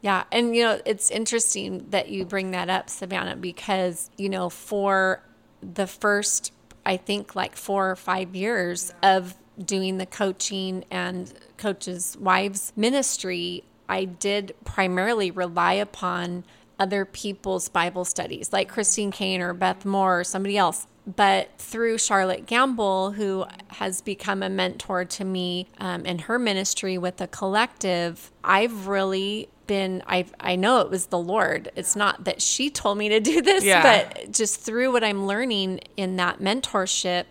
[0.00, 0.24] Yeah.
[0.32, 5.22] And, you know, it's interesting that you bring that up, Savannah, because, you know, for
[5.60, 6.52] the first,
[6.84, 13.62] I think, like four or five years of doing the coaching and coaches' wives ministry,
[13.88, 16.44] I did primarily rely upon
[16.80, 20.88] other people's Bible studies, like Christine Caine or Beth Moore or somebody else.
[21.04, 26.96] But through Charlotte Gambill, who has become a mentor to me um, in her ministry
[26.96, 31.70] with the collective, I've really been I I know it was the Lord.
[31.76, 33.82] It's not that she told me to do this, Yeah.
[34.14, 37.24] but just through what I'm learning in that mentorship,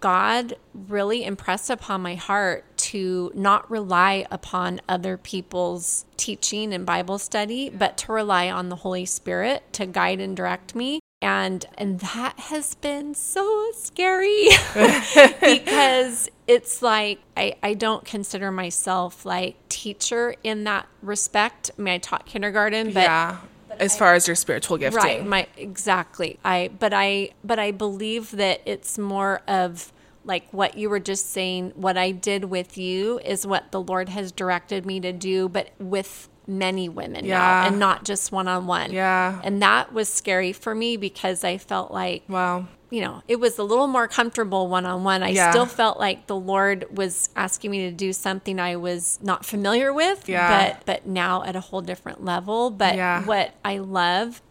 [0.00, 7.18] God really impressed upon my heart to not rely upon other people's teaching and Bible
[7.18, 11.00] study, but to rely on the Holy Spirit to guide and direct me.
[11.22, 14.48] And and that has been so scary
[15.42, 21.70] because it's like I, I don't consider myself like teacher in that respect.
[21.78, 23.38] I mean I taught kindergarten, but yeah.
[23.78, 24.98] As far as your spiritual gifting.
[24.98, 29.92] right my exactly i but i but i believe that it's more of
[30.24, 34.08] like what you were just saying what i did with you is what the lord
[34.10, 37.38] has directed me to do but with many women Yeah.
[37.38, 39.40] now and not just one-on-one Yeah.
[39.44, 42.66] and that was scary for me because i felt like Wow.
[42.90, 45.22] you know, it was a little more comfortable one on one.
[45.22, 45.50] I Yeah.
[45.52, 49.92] still felt like the Lord was asking me to do something I was not familiar
[49.92, 50.50] with, Yeah.
[50.74, 52.68] but but now at a whole different level.
[52.70, 53.22] But Yeah.
[53.24, 54.42] what I love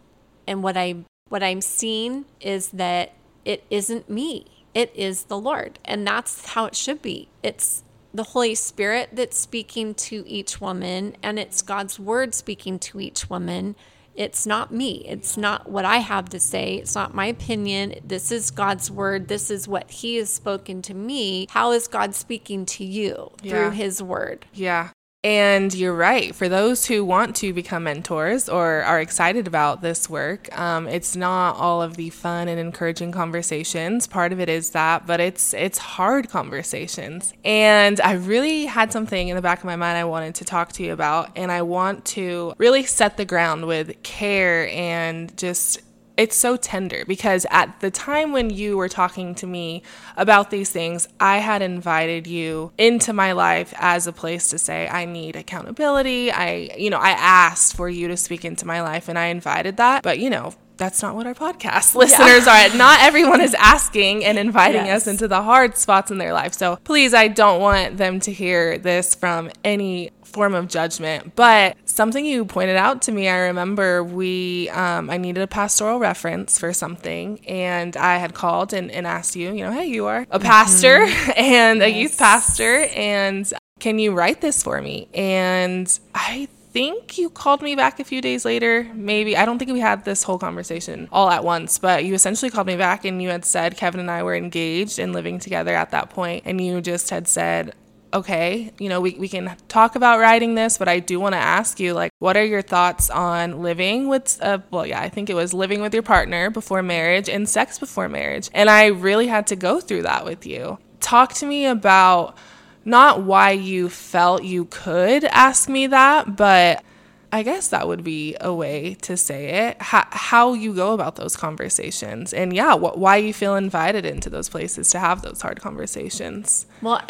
[0.47, 3.11] and what I what I'm seeing is that
[3.43, 4.45] it isn't me.
[4.73, 5.77] It is the Lord.
[5.83, 7.27] And that's how it should be.
[7.43, 7.83] It's
[8.13, 13.29] the Holy Spirit that's speaking to each woman and it's God's word speaking to each
[13.29, 13.75] woman
[14.19, 15.05] it's not me.
[15.07, 16.75] It's not what I have to say.
[16.75, 17.95] It's not my opinion.
[18.03, 19.29] This is God's word.
[19.29, 21.47] This is what He has spoken to me.
[21.49, 23.49] How is God speaking to you Yeah.
[23.49, 24.45] through His word?
[24.53, 24.89] Yeah.
[25.21, 26.33] And you're right.
[26.33, 31.13] For those who want to become mentors or are excited about this work, um, it's
[31.13, 34.07] not all of the fun and encouraging conversations.
[34.07, 37.33] Part of it is that, but it's it's hard conversations.
[37.43, 40.71] And I really had something in the back of my mind I wanted to talk
[40.73, 45.81] to you about, and I want to really set the ground with care and just
[46.19, 49.81] it's so tender because at the time when you were talking to me
[50.17, 54.87] about these things, I had invited you into my life as a place to say,
[54.89, 56.29] I need accountability.
[56.31, 59.77] I, you know, I asked for you to speak into my life and I invited
[59.77, 60.03] that.
[60.03, 62.75] But, you know, that's not what our podcast listeners are.
[62.77, 65.03] Not everyone is asking and inviting Yes.
[65.03, 66.53] us into the hard spots in their life.
[66.53, 71.35] So please, I don't want them to hear this from any form of judgment.
[71.35, 75.99] But something you pointed out to me, I remember we, um, I needed a pastoral
[75.99, 80.05] reference for something, and I had called and, and asked you, you know, hey, you
[80.05, 81.05] are a pastor
[81.35, 85.07] and a youth pastor, and can you write this for me?
[85.13, 88.87] And I think you called me back a few days later.
[88.93, 92.51] Maybe I don't think we had this whole conversation all at once, but you essentially
[92.51, 95.73] called me back and you had said Kevin and I were engaged and living together
[95.73, 97.73] at that point, and you just had said,
[98.13, 101.39] okay, you know, we, we can talk about writing this, but I do want to
[101.39, 105.29] ask you, like, what are your thoughts on living with, uh, well, yeah, I think
[105.29, 108.49] it was living with your partner before marriage and sex before marriage.
[108.53, 110.79] And I really had to go through that with you.
[110.99, 112.35] Talk to me about
[112.83, 116.83] not why you felt you could ask me that, but
[117.31, 119.81] I guess that would be a way to say it.
[119.81, 124.31] How, how you go about those conversations, and yeah, wh- why you feel invited into
[124.31, 126.65] those places to have those hard conversations.
[126.81, 127.01] Well,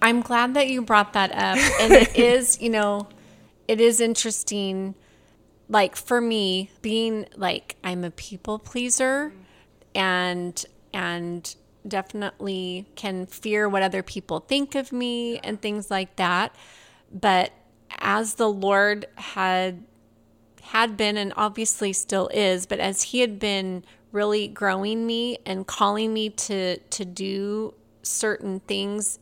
[0.00, 1.58] I'm glad that you brought that up.
[1.80, 3.08] And it is, you know,
[3.68, 4.94] it is interesting
[5.68, 9.32] like for me, being like I'm a people pleaser
[9.94, 11.54] and and
[11.86, 16.54] definitely can fear what other people think of me and things like that.
[17.12, 17.52] But
[17.98, 19.82] as the Lord had
[20.62, 25.66] had been and obviously still is, but as he had been really growing me and
[25.66, 29.18] calling me to to do certain things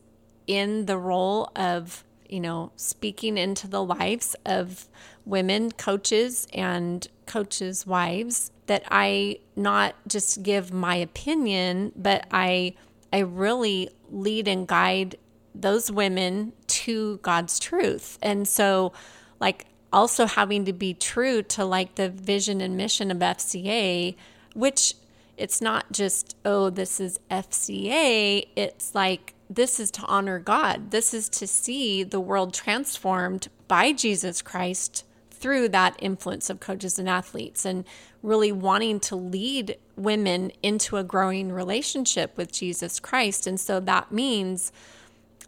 [0.46, 4.88] in the role of, you know, speaking into the lives of
[5.24, 12.74] women coaches and coaches' wives that I not just give my opinion, but I
[13.12, 15.16] I really lead and guide
[15.54, 18.18] those women to God's truth.
[18.20, 18.92] And so
[19.38, 24.16] like also having to be true to like the vision and mission of FCA,
[24.54, 24.94] which
[25.36, 28.46] it's not just, oh, this is FCA.
[28.56, 30.90] It's like, this is to honor God.
[30.90, 36.98] This is to see the world transformed by Jesus Christ through that influence of coaches
[36.98, 37.84] and athletes and
[38.22, 43.46] really wanting to lead women into a growing relationship with Jesus Christ.
[43.46, 44.72] And so that means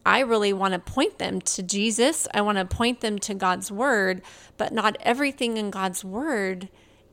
[0.04, 2.28] I really want to point them to Jesus.
[2.34, 4.22] I want to point them to God's word,
[4.56, 6.68] but not everything in God's word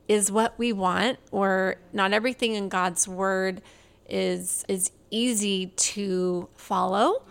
[0.06, 3.62] is what we want or not everything in God's word
[4.06, 7.22] is is easy to follow.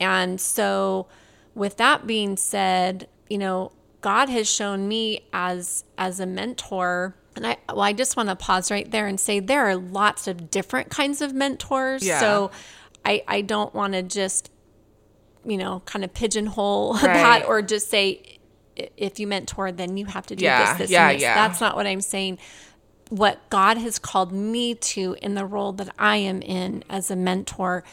[0.00, 1.06] And so
[1.54, 7.46] with that being said, you know, God has shown me as as a mentor and
[7.46, 10.50] I well I just want to pause right there and say there are lots of
[10.50, 12.04] different kinds of mentors.
[12.04, 12.18] Yeah.
[12.18, 12.50] So
[13.04, 14.50] I I don't want to just
[15.44, 17.02] you know, kind of pigeonhole right.
[17.02, 18.38] that or just say,
[18.96, 21.22] if you mentor, then you have to do yeah, this, this, yeah, and this.
[21.22, 21.34] Yeah.
[21.34, 22.38] That's not what I'm saying.
[23.12, 27.16] What God has called me to in the role that I am in as a
[27.16, 27.84] mentor,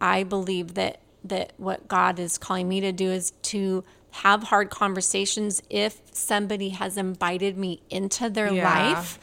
[0.00, 4.70] I believe that that what God is calling me to do is to have hard
[4.70, 8.64] conversations if somebody has invited me into their yeah.
[8.64, 9.18] life.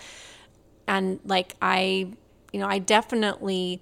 [0.88, 2.12] And like I,
[2.54, 3.82] you know, I definitely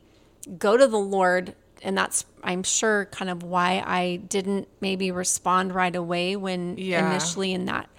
[0.57, 5.75] go to the Lord and that's I'm sure kind of why I didn't maybe respond
[5.75, 7.09] right away when yeah.
[7.09, 7.89] initially in that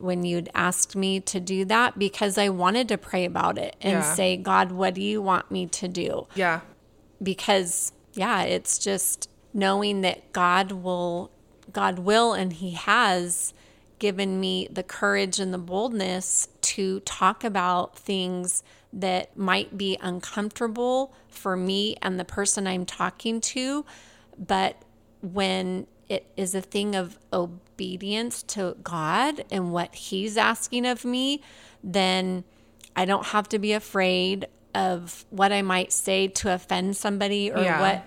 [0.00, 3.92] when you'd asked me to do that because I wanted to pray about it and
[3.92, 4.14] yeah.
[4.14, 6.26] say, God, what do you want me to do?
[6.34, 6.60] Yeah.
[7.22, 11.30] Because yeah, it's just knowing that God will
[11.72, 13.54] God will and he has
[13.98, 21.14] given me the courage and the boldness to talk about things that might be uncomfortable
[21.28, 23.84] for me and the person I'm talking to.
[24.36, 24.82] But
[25.20, 27.69] when it is a thing of obedience
[28.48, 31.42] to God and what He's asking of me,
[31.82, 32.44] then
[32.94, 37.62] I don't have to be afraid of what I might say to offend somebody or
[37.62, 37.80] yeah.
[37.80, 38.06] what.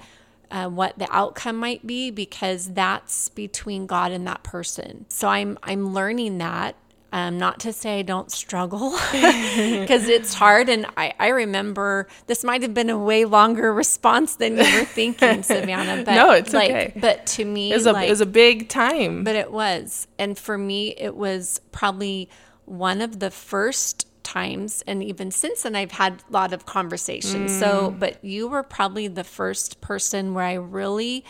[0.51, 5.07] Uh, what the outcome might be because that's between God and that person.
[5.09, 6.75] So I'm I'm learning that
[7.13, 10.67] um, not to say I don't struggle because it's hard.
[10.67, 14.85] And I, I remember this might have been a way longer response than you were
[14.85, 16.03] thinking, Savannah.
[16.03, 16.93] But no, it's like, okay.
[16.99, 19.23] But to me, it was, a, like, it was a big time.
[19.23, 20.07] But it was.
[20.17, 22.29] And for me, it was probably
[22.65, 27.51] one of the first times and even since then I've had a lot of conversations.
[27.51, 27.59] Mm.
[27.59, 31.25] So, but you were probably the first person where I really,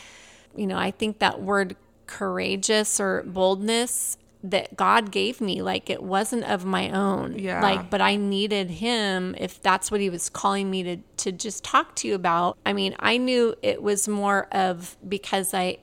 [0.56, 1.76] you know, I think that word
[2.06, 5.62] courageous or boldness that God gave me.
[5.62, 7.40] Like it wasn't of my own.
[7.40, 7.62] Yeah.
[7.62, 11.64] Like, but I needed him if that's what he was calling me to to just
[11.64, 12.58] talk to you about.
[12.66, 15.80] I mean, I knew it was more of because I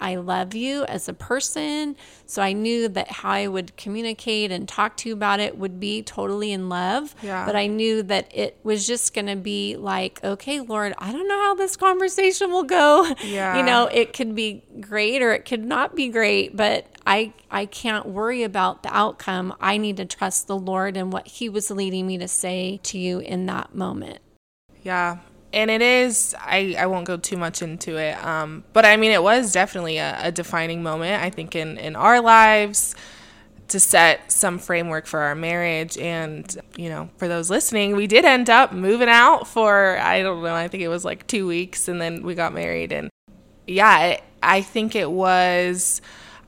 [0.00, 1.96] I love you as a person.
[2.26, 5.78] So I knew that how I would communicate and talk to you about it would
[5.80, 7.14] be totally in love.
[7.22, 7.46] Yeah.
[7.46, 11.28] But I knew that it was just going to be like, okay, Lord, I don't
[11.28, 13.12] know how this conversation will go.
[13.24, 13.56] Yeah.
[13.56, 17.66] You know, it could be great or it could not be great, but I I
[17.66, 19.54] can't worry about the outcome.
[19.60, 22.98] I need to trust the Lord and what he was leading me to say to
[22.98, 24.20] you in that moment.
[24.82, 25.18] Yeah,
[25.54, 29.12] and it is I, I won't go too much into it um, but i mean
[29.12, 32.94] it was definitely a, a, defining moment i think in, in our lives
[33.68, 38.24] to set some framework for our marriage and you know for those listening we did
[38.24, 41.88] end up moving out for i don't know i think it was like two weeks
[41.88, 43.08] and then we got married and
[43.66, 46.02] yeah it, i think it was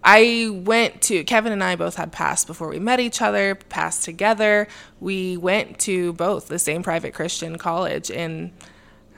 [0.09, 4.05] I went to Kevin and I both had passed before we met each other, passed
[4.05, 4.69] together.
[5.01, 8.53] We went to both the same private Christian college and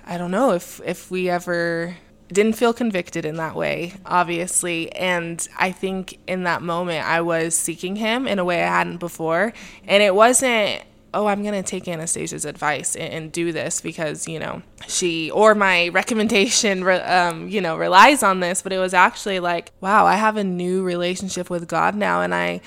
[0.06, 1.94] I don't know if if we ever
[2.32, 4.90] didn't feel convicted in that way, obviously.
[4.92, 8.98] And I think in that moment, I was seeking him in a way I hadn't
[8.98, 9.52] before.
[9.86, 10.82] And it wasn't,
[11.18, 15.32] oh, I'm going to take Anastasia's advice and, and, do this because, you know, she
[15.32, 18.62] or my recommendation, um, you know, relies on this.
[18.62, 22.22] But it was actually like, wow, I have a new relationship with God now.
[22.22, 22.60] And I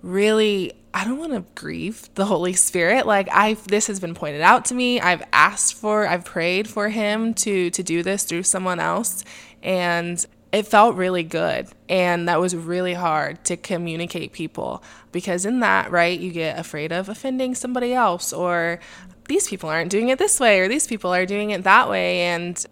[0.00, 3.04] really I don't want to grieve the Holy Spirit.
[3.04, 5.00] Like I've this has been pointed out to me.
[5.00, 9.24] I've asked for, I've prayed for him to to do this through someone else
[9.62, 15.60] and it felt really good and that was really hard to communicate people because in
[15.60, 18.80] that right you get afraid of offending somebody else or
[19.28, 22.22] these people aren't doing it this way or these people are doing it that way
[22.22, 22.64] and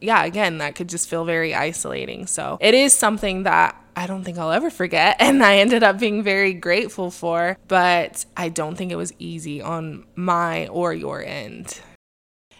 [0.00, 4.24] yeah again that could just feel very isolating so it is something that I don't
[4.24, 5.16] think I'll ever forget.
[5.24, 9.62] And I ended up being very grateful for, but I don't think it was easy
[9.62, 11.80] on my or your end.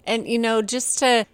[0.06, 1.26] And, you know, just to,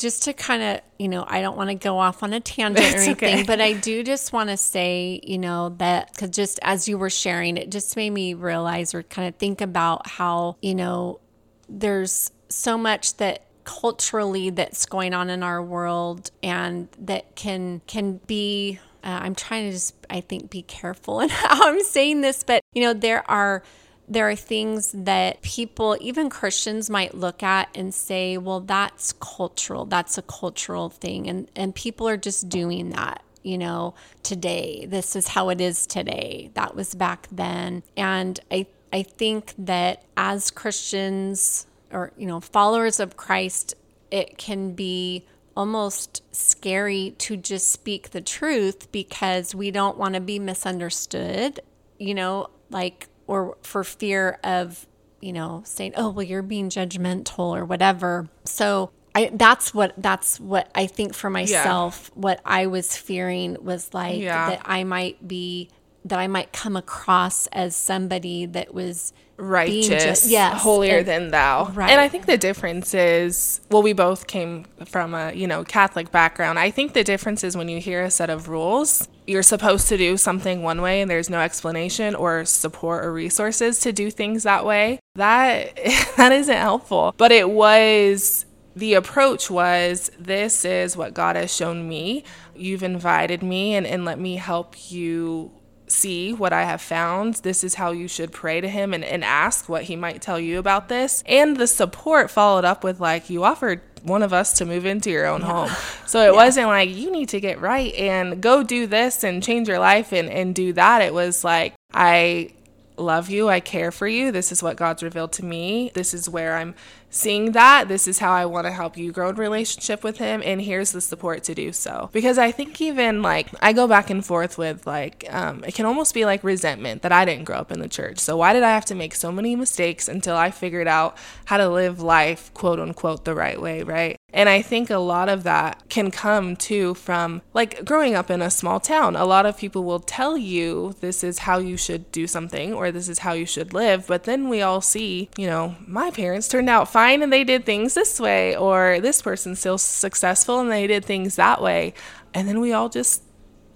[0.00, 2.94] just to kind of, you know, I don't want to go off on a tangent
[2.94, 3.42] or anything, okay.
[3.44, 7.10] but I do just want to say, you know, that because just as you were
[7.10, 11.20] sharing, it just made me realize or kind of think about how, you know,
[11.68, 18.16] there's so much that culturally that's going on in our world and that can can
[18.26, 22.42] be uh, I'm trying to just, I think, be careful in how I'm saying this,
[22.42, 23.62] but you know, there are
[24.10, 29.84] there are things that people, even Christians, might look at and say, "Well, that's cultural.
[29.86, 33.22] That's a cultural thing," and and people are just doing that.
[33.42, 36.50] You know, today this is how it is today.
[36.54, 42.98] That was back then, and I I think that as Christians or you know followers
[43.00, 43.74] of Christ,
[44.10, 45.24] it can be
[45.56, 51.60] almost scary to just speak the truth because we don't want to be misunderstood,
[51.98, 54.88] you know, like, or for fear of,
[55.20, 58.28] you know, saying, oh, well, you're being judgmental or whatever.
[58.44, 62.10] So, I, that's what that's what I think for myself.
[62.12, 62.20] Yeah.
[62.20, 64.50] What I was fearing was like yeah.
[64.50, 65.68] that I might be
[66.04, 71.66] that I might come across as somebody that was righteous, yes, holier and, than thou.
[71.72, 71.90] Right.
[71.90, 76.10] And I think the difference is, well, we both came from a you know Catholic
[76.10, 76.58] background.
[76.58, 79.96] I think the difference is when you hear a set of rules, you're supposed to
[79.96, 84.42] do something one way, and there's no explanation or support or resources to do things
[84.44, 85.00] that way.
[85.14, 85.76] That
[86.16, 87.14] that isn't helpful.
[87.16, 88.46] But it was
[88.76, 92.24] the approach was this is what God has shown me.
[92.54, 95.50] You've invited me and, and let me help you
[95.90, 97.34] see what I have found.
[97.36, 100.38] This is how you should pray to him and, and ask what he might tell
[100.38, 101.22] you about this.
[101.26, 105.10] And the support followed up with, like, you offered one of us to move into
[105.10, 105.46] your own yeah.
[105.46, 105.70] home.
[106.06, 106.44] So it yeah.
[106.44, 110.12] wasn't like, you need to get right and go do this and change your life
[110.12, 111.02] and, and do that.
[111.02, 112.50] It was like, I
[112.96, 113.48] love you.
[113.48, 114.32] I care for you.
[114.32, 115.90] This is what God's revealed to me.
[115.94, 116.74] This is where I'm
[117.10, 117.88] seeing that.
[117.88, 120.42] This is how I want to help you grow in relationship with Him.
[120.44, 122.08] And here's the support to do so.
[122.12, 125.86] Because I think even like I go back and forth with like, um, it can
[125.86, 128.18] almost be like resentment that I didn't grow up in the church.
[128.18, 131.16] So why did I have to make so many mistakes until I figured out
[131.46, 134.16] how to live life, quote unquote, the right way, right?
[134.32, 138.40] And I think a lot of that can come too from like growing up in
[138.40, 139.16] a small town.
[139.16, 142.92] A lot of people will tell you this is how you should do something or
[142.92, 144.06] this is how you should live.
[144.06, 147.64] But then we all see, you know, my parents turned out fine and they did
[147.64, 151.94] things this way, or this person's still successful and they did things that way.
[152.34, 153.22] And then we all just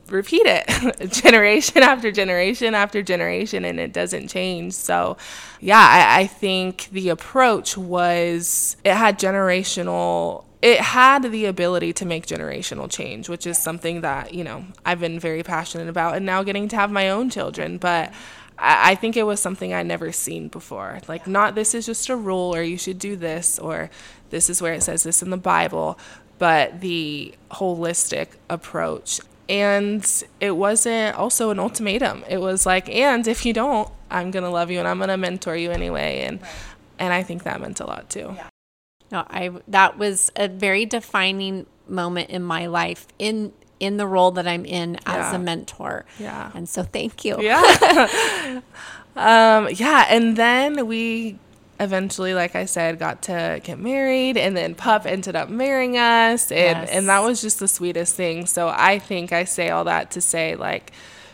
[0.08, 5.16] repeat it generation after generation after generation and it doesn't change so
[5.60, 12.04] yeah I, I, think the approach was it had generational it had the ability to
[12.04, 16.26] make generational change which is something that you know i've been very passionate about and
[16.26, 18.12] now getting to have my own children but
[18.58, 21.00] I, I think it was something I'd never seen before.
[21.08, 23.90] Like, not this is just a rule or you should do this or
[24.30, 25.98] this is where it says this in the Bible,
[26.38, 33.44] but the holistic approach and it wasn't also an ultimatum it was like and if
[33.44, 36.50] you don't i'm gonna love you and i'm gonna mentor you anyway and right.
[36.98, 38.48] and i think that meant a lot too yeah.
[39.12, 44.30] no i that was a very defining moment in my life in in the role
[44.30, 45.34] that i'm in as yeah.
[45.34, 48.60] a mentor yeah and so thank you yeah
[49.16, 51.38] um yeah and then we
[51.80, 56.50] eventually, like I said, got to get married, and then Pup ended up marrying us,
[56.50, 56.90] and yes.
[56.90, 58.46] and that was just the sweetest thing.
[58.46, 60.92] So I think I say all that to say like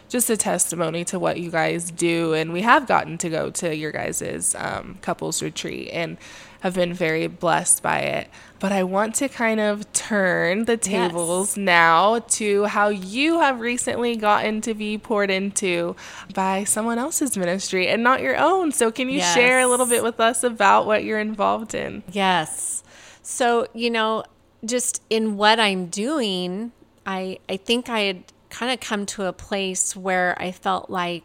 [0.09, 3.75] just a testimony to what you guys do, and we have gotten to go to
[3.75, 6.17] your guys's um, couples retreat, and
[6.61, 8.29] have been very blessed by it.
[8.61, 11.65] But I want to kind of turn the tables yes.
[11.65, 15.97] now to how you have recently gotten to be poured into
[16.35, 18.71] by someone else's ministry and not your own.
[18.71, 19.35] So, can you yes.
[19.35, 22.03] share a little bit with us about what you're involved in?
[22.13, 22.85] Yes.
[23.23, 24.25] So, you know,
[24.65, 26.73] just in what I'm doing,
[27.07, 31.23] I I think I had kind of come to a place where I felt like,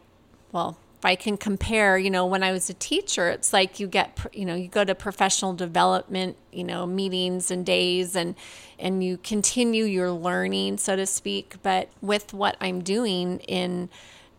[0.52, 4.18] well, I can compare, you know, when I was a teacher, it's like you get,
[4.32, 8.34] you know, you go to professional development, you know, meetings and days and
[8.78, 13.88] and you continue your learning, so to speak, but with what I'm doing in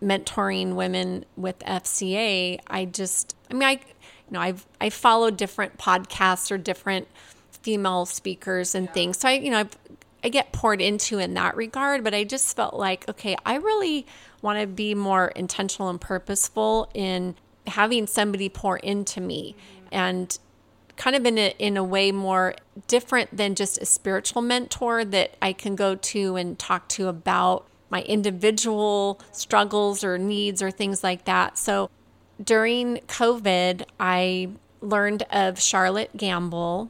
[0.02, 5.78] mentoring women with FCA, I just, I mean, I, you know, I've, I follow different
[5.78, 7.08] podcasts or different
[7.50, 9.18] female speakers and things.
[9.20, 9.78] So I, you know, I've,
[10.24, 14.06] I get poured into in that regard, but I just felt like, okay, I really
[14.48, 17.36] want to be more intentional and purposeful in
[17.68, 19.54] having somebody pour into me
[19.92, 20.40] and
[20.96, 22.56] kind of in a, in a way more
[22.88, 27.68] different than just a spiritual mentor that I can go to and talk to about
[27.90, 31.58] my individual struggles or needs or things like that.
[31.58, 31.90] So
[32.42, 34.50] during COVID, I
[34.80, 36.88] learned of Charlotte Gambill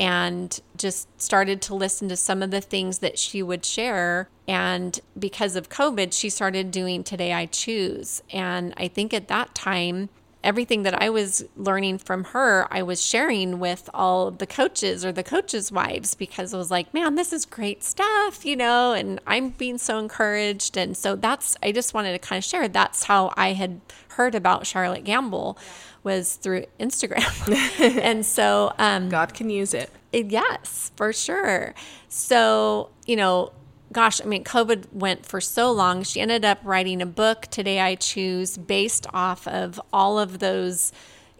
[0.00, 4.30] and just started to listen to some of the things that she would share.
[4.48, 8.22] And because of COVID, she started doing Today I Choose.
[8.32, 10.08] And I think at that time,
[10.42, 15.12] everything that I was learning from her, I was sharing with all the coaches or
[15.12, 19.20] the coaches' wives because I was like, man, this is great stuff, you know, and
[19.26, 20.78] I'm being so encouraged.
[20.78, 23.82] And so that's, I just wanted to kind of share that's how I had
[24.20, 25.56] heard about Charlotte Gambill
[26.02, 27.24] was through Instagram.
[28.02, 29.90] and so, um, God can use it.
[30.12, 31.74] Yes, for sure.
[32.10, 33.52] So, you know,
[33.92, 36.02] gosh, I mean, COVID went for so long.
[36.02, 40.92] She ended up writing a book, Today I Choose, based off of all of those,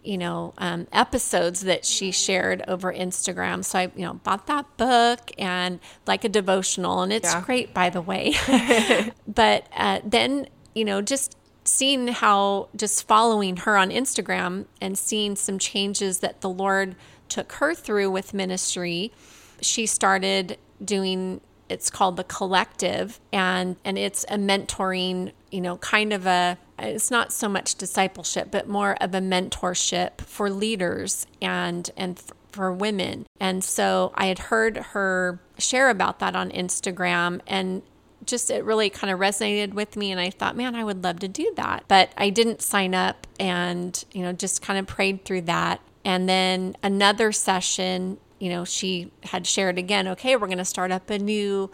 [0.03, 3.63] you know, um, episodes that she shared over Instagram.
[3.63, 7.43] So I, you know, bought that book and like a devotional, and it's yeah.
[7.43, 8.33] great, by the way.
[9.29, 11.37] but uh, then, you know, just
[11.71, 16.97] seeing how just following her on Instagram and seeing some changes that the Lord
[17.29, 19.13] took her through with ministry,
[19.61, 26.13] she started doing it's called the collective and and it's a mentoring you know kind
[26.13, 31.91] of a it's not so much discipleship but more of a mentorship for leaders and
[31.97, 32.21] and
[32.51, 33.27] for women.
[33.39, 37.83] And so i had heard her share about that on instagram and
[38.25, 41.21] just it really kind of resonated with me and I thought, man, I would love
[41.21, 41.85] to do that.
[41.89, 45.81] But I didn't sign up and, you know, just kind of prayed through that.
[46.05, 50.91] And then another session you know, she had shared again, okay, we're going to start
[50.91, 51.71] up a new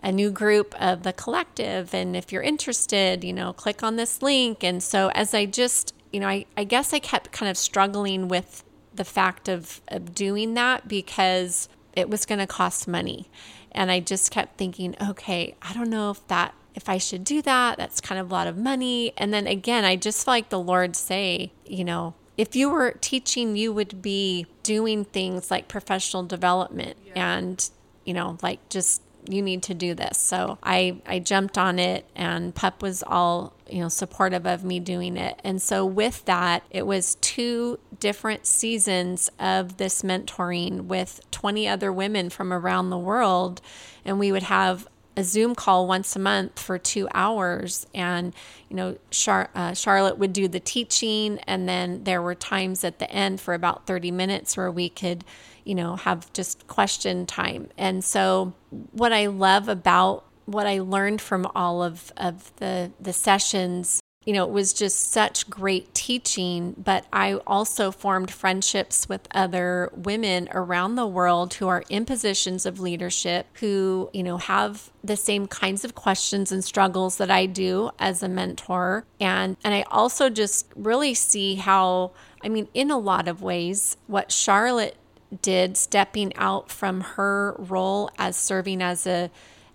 [0.00, 4.22] a new group of the collective and if you're interested, you know, click on this
[4.22, 4.62] link.
[4.62, 8.28] And so as I just, you know, I, I guess I kept kind of struggling
[8.28, 8.62] with
[8.94, 13.28] the fact of, of doing that because it was going to cost money.
[13.72, 17.42] And I just kept thinking, okay, I don't know if that if I should do
[17.42, 17.76] that.
[17.76, 19.12] That's kind of a lot of money.
[19.16, 22.92] And then again, I just felt like the Lord say, you know, if you were
[23.00, 27.36] teaching, you would be doing things like professional development yeah.
[27.36, 27.68] and,
[28.04, 30.18] you know, like just you need to do this.
[30.18, 34.80] So I, I jumped on it and Pup was all, you know, supportive of me
[34.80, 35.40] doing it.
[35.44, 41.92] And so with that, it was two different seasons of this mentoring with 20 other
[41.92, 43.60] women from around the world.
[44.04, 44.88] And we would have
[45.18, 47.86] a Zoom call once a month for two hours.
[47.92, 48.32] And,
[48.68, 51.38] you know, Char- uh, Charlotte would do the teaching.
[51.40, 55.24] And then there were times at the end for about 30 minutes where we could,
[55.64, 57.68] you know, have just question time.
[57.76, 58.54] And so,
[58.92, 64.34] what I love about what I learned from all of, of the, the sessions you
[64.34, 66.74] know, it was just such great teaching.
[66.76, 72.66] But I also formed friendships with other women around the world who are in positions
[72.66, 77.46] of leadership who, you know, have the same kinds of questions and struggles that I
[77.46, 79.06] do as a mentor.
[79.18, 82.10] And and I also just really see how
[82.42, 84.96] I mean, in a lot of ways, what Charlotte
[85.40, 89.30] did stepping out from her role as serving as a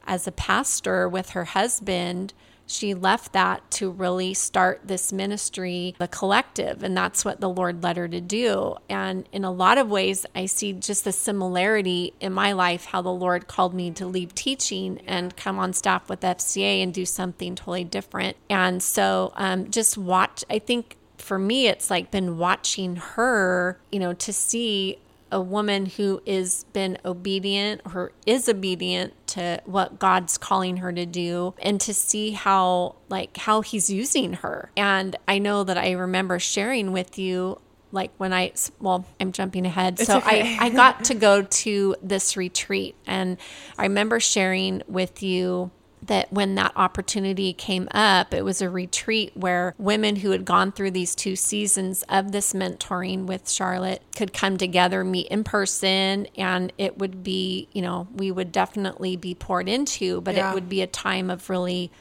[0.06, 2.34] as a pastor with her husband
[2.66, 6.84] she left that to really start this ministry, the collective.
[6.84, 8.76] And that's what the Lord led her to do.
[8.90, 13.02] And in a lot of ways, I see just the similarity in my life how
[13.02, 17.06] the Lord called me to leave teaching and come on staff with FCA and do
[17.06, 18.38] something totally different.
[18.50, 24.00] And so um, just watch, I think for me, it's like been watching her, you
[24.00, 25.00] know, to see
[25.32, 31.06] a woman who is been obedient or is obedient to what God's calling her to
[31.06, 34.72] do and to see how like how he's using her.
[34.78, 37.60] And I know that I remember sharing with you
[37.92, 40.00] like when I well, I'm jumping ahead.
[40.00, 40.58] It's so okay.
[40.60, 43.38] I I got to go to this retreat and
[43.78, 45.72] I remember sharing with you
[46.08, 50.72] that when that opportunity came up, it was a retreat where women who had gone
[50.72, 56.28] through these two seasons of this mentoring with Charlotte could come together, meet in person,
[56.38, 60.52] and it would be, you know, we would definitely be poured into, but yeah.
[60.52, 61.92] it would be a time of really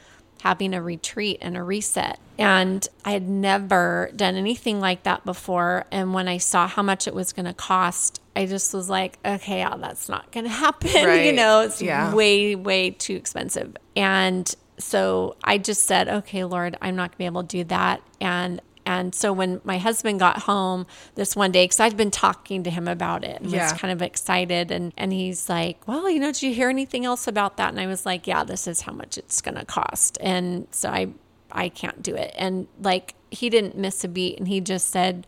[0.41, 2.19] having a retreat and a reset.
[2.37, 5.85] And I had never done anything like that before.
[5.91, 9.19] And when I saw how much it was going to cost, I just was like,
[9.25, 11.05] okay, oh, that's not going to happen.
[11.05, 11.25] Right.
[11.25, 12.13] You know, it's yeah.
[12.13, 13.75] way, way too expensive.
[13.95, 17.63] And so I just said, okay, Lord, I'm not going to be able to do
[17.65, 18.01] that.
[18.19, 22.63] And and so when my husband got home this one day, because I'd been talking
[22.63, 23.71] to him about it and Yeah.
[23.71, 27.05] was kind of excited, and and he's like, "Well, you know, did you hear anything
[27.05, 29.63] else about that?" And I was like, "Yeah, this is how much it's going to
[29.63, 31.07] cost." And so I
[31.49, 32.33] I can't do it.
[32.37, 35.25] And like he didn't miss a beat, and he just said,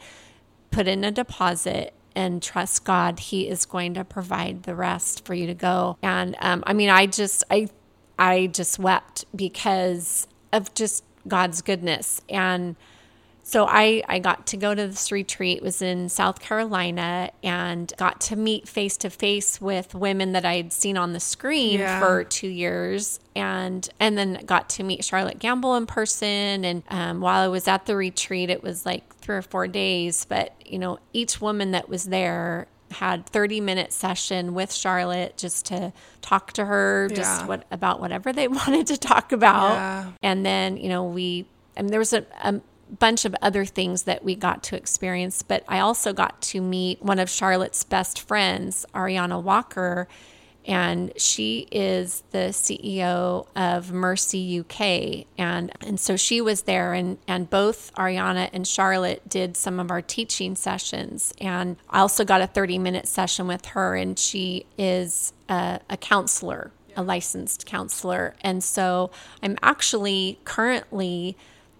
[0.71, 5.33] "Put in a deposit." And trust God, He is going to provide the rest for
[5.33, 5.97] you to go.
[6.01, 7.67] And um, I mean, I just, I,
[8.17, 12.21] I just wept because of just God's goodness.
[12.29, 12.75] And
[13.47, 17.93] so I, I got to go to this retreat, it was in South Carolina, and
[17.95, 21.79] got to meet face to face with women that I had seen on the screen
[21.79, 21.99] Yeah.
[21.99, 26.65] for two years, and and then got to meet Charlotte Gambill in person.
[26.65, 30.25] And um, while I was at the retreat, it was like three or four days,
[30.25, 35.65] but you know, each woman that was there had 30 minute session with Charlotte just
[35.67, 37.45] to talk to her just Yeah.
[37.47, 40.11] what about whatever they wanted to talk about Yeah.
[40.23, 41.45] and then you know we
[41.75, 42.61] and there was a, a
[42.99, 47.01] bunch of other things that we got to experience but i also got to meet
[47.01, 50.07] one of charlotte's best friends ariana walker
[50.67, 54.81] and she is the ceo of mercy uk
[55.37, 59.91] and and so she was there and and both ariana and charlotte did some of
[59.91, 61.33] our teaching sessions.
[61.39, 65.97] And i also got a 30 minute session with her and she is a, a
[65.97, 68.35] counselor a licensed counselor.
[68.41, 69.11] And so
[69.43, 71.37] i'm actually currently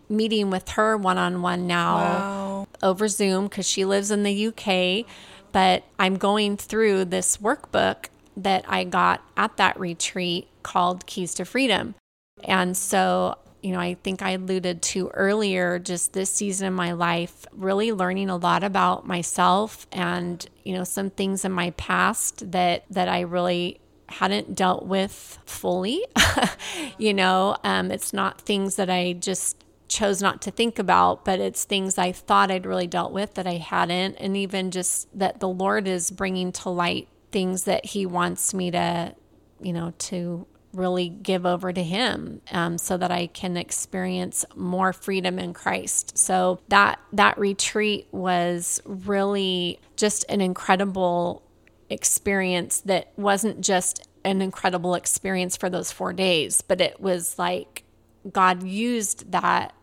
[0.10, 2.68] meeting with her one on one now Wow.
[2.84, 5.06] over Zoom because she lives in the UK.
[5.52, 8.06] But I'm going through this workbook
[8.38, 11.96] that I got at that retreat called Keys to Freedom.
[12.44, 16.92] And so, you know, I think I alluded to earlier just this season of my
[16.92, 22.52] life, really learning a lot about myself and, you know, some things in my past
[22.52, 23.80] that that I really
[24.10, 26.06] hadn't dealt with fully.
[26.98, 31.40] you know, um, it's not things that I just chose not to think about, but
[31.40, 34.16] it's things I thought I'd really dealt with that I hadn't.
[34.16, 38.72] And even just that the Lord is bringing to light things that He wants me
[38.72, 39.16] to,
[39.62, 44.92] you know, to really give over to Him um, so that I can experience more
[44.92, 46.18] freedom in Christ.
[46.18, 51.44] So that, that retreat was really just an incredible
[51.90, 57.85] experience that wasn't just an incredible experience for those four days, but it was like
[58.32, 59.74] God used that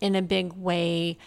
[0.00, 1.18] in a big way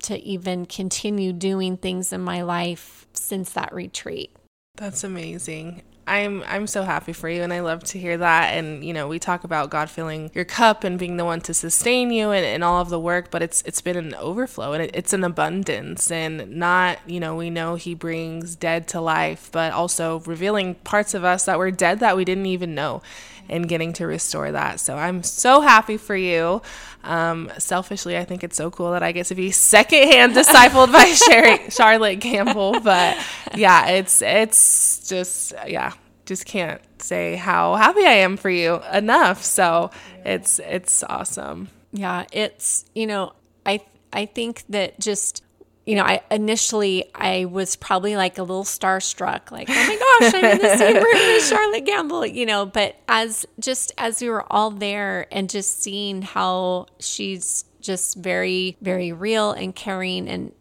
[0.00, 4.34] to even continue doing things in my life since that retreat.
[4.76, 5.82] That's amazing.
[6.08, 9.06] I'm I'm so happy for you and I love to hear that and you know
[9.06, 12.44] we talk about God filling your cup and being the one to sustain you and,
[12.44, 15.22] and all of the work but it's it's been an overflow and it, it's an
[15.22, 20.76] abundance and not you know we know he brings dead to life but also revealing
[20.76, 23.02] parts of us that were dead that we didn't even know
[23.48, 26.62] and getting to restore that so I'm so happy for you
[27.04, 31.04] um, selfishly I think it's so cool that I get to be secondhand discipled by
[31.12, 33.16] Sherry, Charlotte Gambill but
[33.56, 35.92] yeah it's it's just yeah
[36.28, 39.42] just can't say how happy I am for you enough.
[39.42, 39.90] So
[40.24, 41.68] it's it's awesome.
[41.92, 43.32] Yeah, it's you know,
[43.66, 43.80] I
[44.12, 45.42] I think that just
[45.88, 50.34] you know, I initially I was probably like a little starstruck, like, oh my gosh,
[50.34, 52.66] I'm in the same room as Charlotte Gambill, you know.
[52.66, 58.76] But as just as we were all there and just seeing how she's just very,
[58.82, 60.52] very real and caring and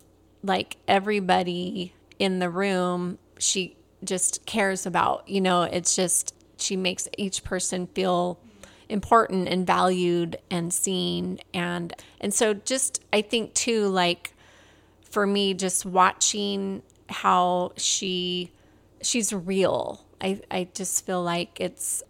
[0.44, 3.76] like everybody in the room, she
[4.06, 8.40] just cares about, you know, it's just she makes each person feel
[8.88, 14.34] important and valued and seen and and so just I think too like
[15.18, 18.52] for me just watching how she
[19.02, 20.06] she's real.
[20.22, 22.04] I I just feel like it's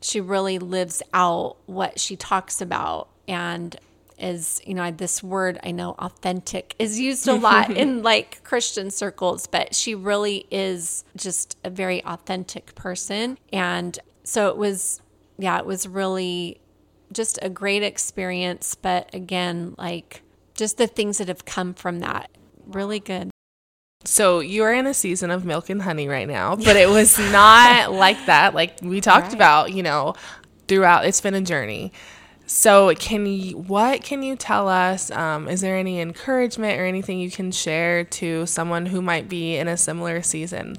[0.00, 3.76] she really lives out what she talks about and
[4.18, 8.90] is you know this word I know authentic is used a lot in like Christian
[8.90, 15.02] circles but she really is just a very authentic person and so it was
[15.36, 16.62] yeah it was really
[17.12, 20.22] just a great experience but again like
[20.54, 22.30] just the things that have come from that
[22.66, 23.30] really good
[24.04, 27.90] So you're in a season of milk and honey right now, but it was not
[28.04, 28.54] like that.
[28.54, 29.34] Like we talked Right.
[29.34, 30.14] about, you know,
[30.68, 31.06] throughout.
[31.06, 31.90] It's been a journey.
[32.46, 33.56] So can you?
[33.56, 35.10] What can you tell us?
[35.10, 39.56] Um, is there any encouragement or anything you can share to someone who might be
[39.56, 40.76] in a similar season?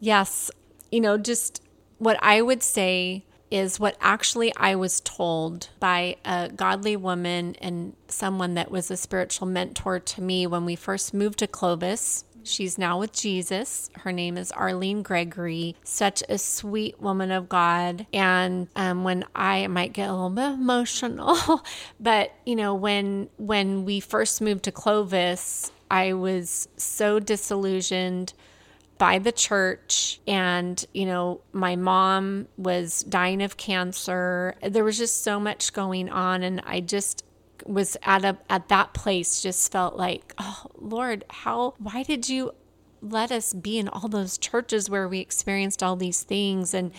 [0.00, 0.50] Yes.
[0.90, 1.60] You know, just
[1.98, 7.94] what I would say is what actually I was told by a godly woman and
[8.08, 12.78] someone that was a spiritual mentor to me when we first moved to Clovis She's
[12.78, 13.90] now with Jesus.
[13.98, 15.74] Her name is Arlene Gregory.
[15.82, 18.06] Such a sweet woman of God.
[18.12, 21.62] And um, when I might get a little bit emotional,
[22.00, 28.32] but you know, when when we first moved to Clovis, I was so disillusioned
[28.98, 34.54] by the church and you know my mom was dying of cancer.
[34.62, 37.24] There was just so much going on and i just
[37.64, 42.52] was at a at that place just felt like oh lord how why did you
[43.10, 46.74] let us be in all those churches where we experienced all these things?
[46.74, 46.92] And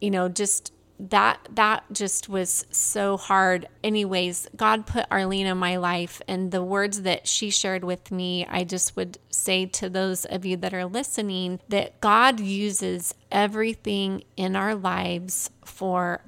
[0.00, 5.76] you know just that that just was so hard anyways god put arlene in my
[5.76, 10.24] life and the words that she shared with me i just would say to those
[10.24, 16.20] of you that are listening that god uses everything in our lives for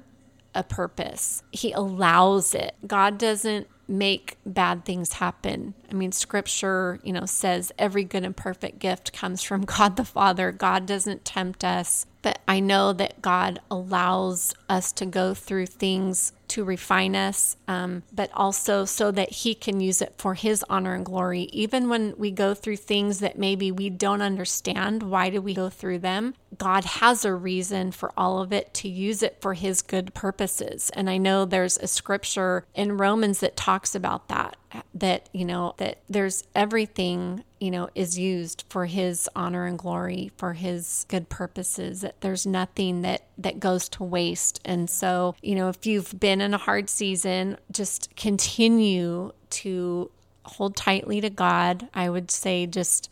[0.55, 5.73] a purpose he allows it god doesn't make bad things happen.
[5.89, 10.05] I mean, scripture, you know, says every good and perfect gift comes from God the
[10.05, 10.51] Father.
[10.51, 16.33] God doesn't tempt us, but I know that God allows us to go through things
[16.49, 20.93] to refine us, um, but also so that He can use it for His honor
[20.93, 21.43] and glory.
[21.53, 25.69] Even when we go through things that maybe we don't understand, why do we go
[25.69, 26.35] through them?
[26.57, 30.89] God has a reason for all of it to use it for His good purposes.
[30.93, 34.57] And I know there's a scripture in Romans that talks about that
[34.93, 40.31] that you know that there's everything you know is used for his honor and glory
[40.35, 42.01] for his good purposes.
[42.01, 44.59] That there's nothing that that goes to waste.
[44.65, 50.11] And so you know if you've been in a hard season just continue to
[50.43, 51.87] hold tightly to God.
[51.93, 53.09] I would say just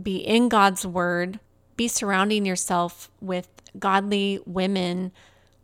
[0.00, 1.40] be in God's word.
[1.76, 5.10] Be surrounding yourself with godly women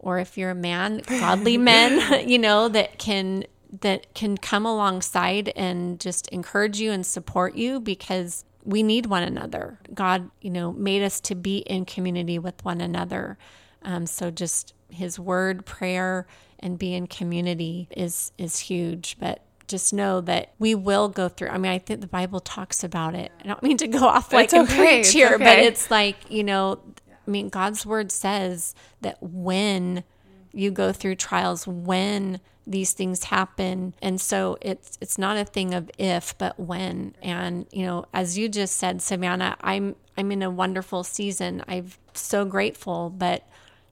[0.00, 3.44] or if you're a man godly men you know that can
[3.80, 9.22] that can come alongside and just encourage you and support you because we need one
[9.22, 9.78] another.
[9.94, 13.38] God, you know, made us to be in community with one another.
[13.82, 16.26] Um, so just His word, prayer,
[16.58, 19.16] and be in community is is huge.
[19.18, 21.48] But just know that we will go through.
[21.48, 23.30] I mean, I think the Bible talks about it.
[23.42, 24.58] I don't mean to go off like okay.
[24.58, 25.44] and preach here, okay.
[25.44, 26.80] but it's like you know,
[27.26, 30.04] I mean, God's word says that when
[30.52, 32.40] you go through trials, when
[32.70, 37.66] these things happen and so it's it's not a thing of if but when and
[37.72, 42.44] you know as you just said Savannah I'm I'm in a wonderful season I'm so
[42.44, 43.44] grateful but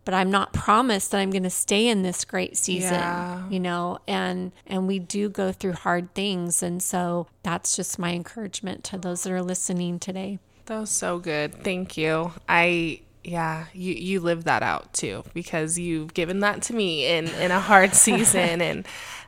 [0.09, 3.46] but I'm not promised that I'm going to stay in this great season, yeah.
[3.50, 8.14] you know, and and we do go through hard things and so that's just my
[8.14, 10.38] encouragement to those that are listening today.
[10.64, 11.62] That was so good.
[11.62, 12.32] Thank you.
[12.48, 17.28] I yeah, you you live that out too because you've given that to me in
[17.28, 18.86] in a hard season and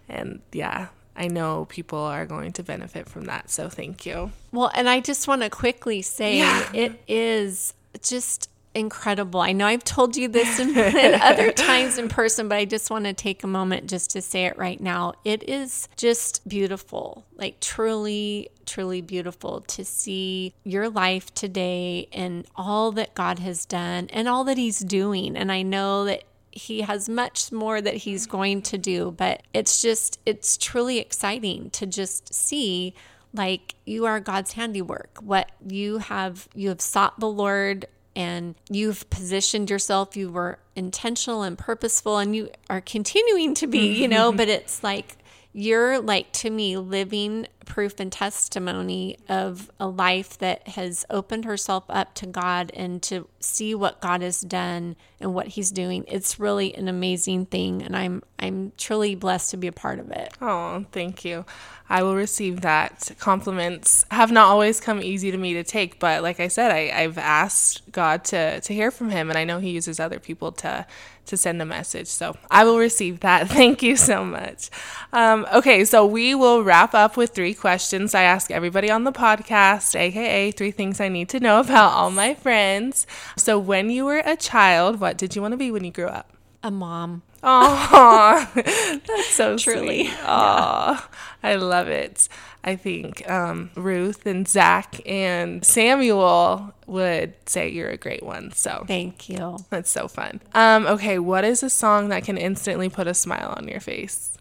[0.08, 3.50] and yeah, I know people are going to benefit from that.
[3.50, 4.32] So thank you.
[4.52, 6.70] Well, and I just want to quickly say yeah.
[6.72, 9.40] it is just incredible.
[9.40, 12.90] I know I've told you this in, in, other times in person, but I just
[12.90, 15.14] want to take a moment just to say it right now.
[15.24, 22.92] It is just beautiful, like truly, truly beautiful to see your life today and all
[22.92, 25.36] that God has done and all that He's doing.
[25.36, 29.80] And I know that he has much more that he's going to do, but it's
[29.80, 32.94] just, it's truly exciting to just see
[33.32, 35.18] like you are God's handiwork.
[35.20, 37.86] What you have, you have sought the Lord
[38.16, 43.92] and you've positioned yourself, you were intentional and purposeful, and you are continuing to be,
[43.92, 44.38] you know, mm-hmm.
[44.38, 45.16] but it's like
[45.52, 51.84] you're like to me living proof and testimony of a life that has opened herself
[51.88, 56.04] up to God and to see what God has done and what he's doing.
[56.08, 60.10] It's really an amazing thing and I'm I'm truly blessed to be a part of
[60.10, 60.32] it.
[60.40, 61.44] Oh, thank you.
[61.88, 63.12] I will receive that.
[63.18, 66.90] Compliments have not always come easy to me to take, but like I said, I,
[66.92, 70.50] I've asked God to to hear from him and I know he uses other people
[70.52, 70.86] to
[71.26, 72.08] to send a message.
[72.08, 73.48] So I will receive that.
[73.60, 74.70] Thank you so much.
[75.12, 79.12] Um, okay, so we will wrap up with three questions I ask everybody on the
[79.12, 83.06] podcast, aka three things I need to know about all my friends.
[83.36, 86.06] So when you were a child, what did you want to be when you grew
[86.06, 86.32] up?
[86.62, 87.22] A mom.
[87.42, 90.08] Oh, that's so truly.
[90.08, 91.00] Oh, yeah.
[91.42, 92.28] I love it.
[92.62, 98.52] I think um, Ruth and Zach and Samuel would say you're a great one.
[98.52, 99.58] So thank you.
[99.70, 100.40] That's so fun.
[100.54, 104.36] Um, okay, what is a song that can instantly put a smile on your face?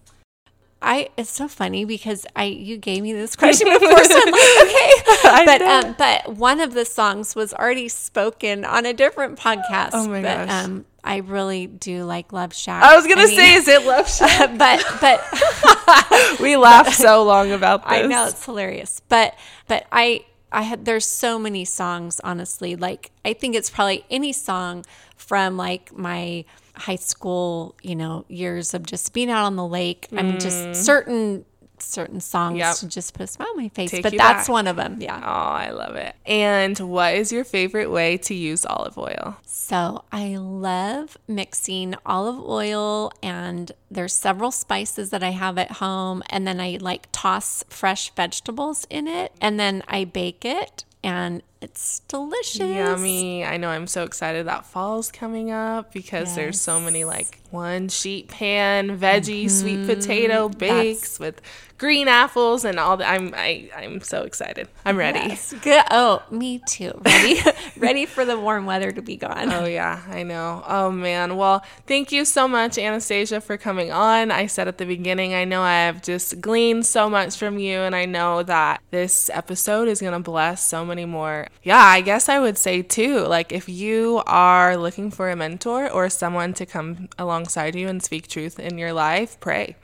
[0.82, 4.62] I it's so funny because I you gave me this question before, so I'm like,
[4.64, 5.46] okay.
[5.46, 9.90] but um, but one of the songs was already spoken on a different podcast.
[9.94, 10.66] Oh my but, gosh.
[10.66, 12.84] Um, I really do like Love Shack.
[12.84, 14.58] I was gonna I say, is it Love Shack?
[14.58, 17.92] but but we laughed so long about this.
[17.92, 19.36] I know it's hilarious, but
[19.68, 22.76] but I I had there's so many songs honestly.
[22.78, 24.86] Like I think it's probably any song
[25.18, 26.46] from like my
[26.80, 30.08] high school, you know, years of just being out on the lake.
[30.12, 30.76] I mean just mm.
[30.76, 31.46] certain
[31.82, 32.76] certain songs Yep.
[32.78, 33.92] to just put a smile on my face.
[33.92, 34.50] Take but that's back.
[34.50, 34.98] one of them.
[35.00, 35.18] Yeah.
[35.24, 36.16] Oh, I love it.
[36.26, 39.38] And what is your favorite way to use olive oil?
[39.46, 46.24] So I love mixing olive oil and there's several spices that I have at home
[46.30, 51.42] and then I like toss fresh vegetables in it and then I bake it and
[51.62, 52.60] it's delicious.
[52.60, 53.44] Yummy.
[53.44, 57.90] I know I'm so excited that fall's coming up because there's so many like one
[57.90, 59.88] sheet pan veggie sweet mm-hmm.
[59.88, 61.42] potato bakes with
[61.80, 63.10] green apples and all that.
[63.12, 64.68] I'm I, I'm so excited.
[64.86, 65.20] I'm ready.
[65.20, 65.84] Yes, good.
[65.92, 66.94] Oh, me too.
[67.04, 67.40] Ready,
[67.78, 69.52] ready for the warm weather to be gone.
[69.52, 70.64] Oh yeah, I know.
[70.68, 71.36] Oh man.
[71.36, 74.32] Well, thank you so much, Anastasia, for coming on.
[74.32, 77.80] I said at the beginning, I know I have just gleaned so much from you,
[77.80, 81.48] and I know that this episode is gonna bless so many more.
[81.62, 85.90] Yeah, I guess I would say too, like if you are looking for a mentor
[85.90, 89.76] or someone to come alongside you and speak truth in your life, pray.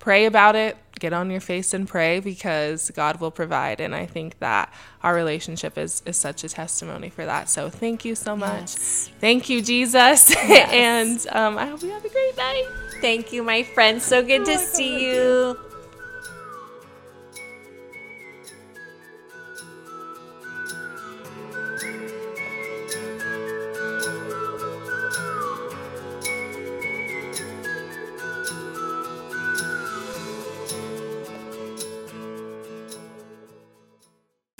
[0.00, 0.76] Pray about it.
[0.98, 3.80] Get on your face and pray because God will provide.
[3.80, 4.72] And I think that
[5.02, 7.48] our relationship is, is such a testimony for that.
[7.48, 8.72] So thank you so much.
[8.72, 10.34] Thank you, Jesus.
[10.44, 12.64] and um, I hope you have a great night.
[13.00, 14.02] Thank you, my friend.
[14.02, 15.69] So good to see you.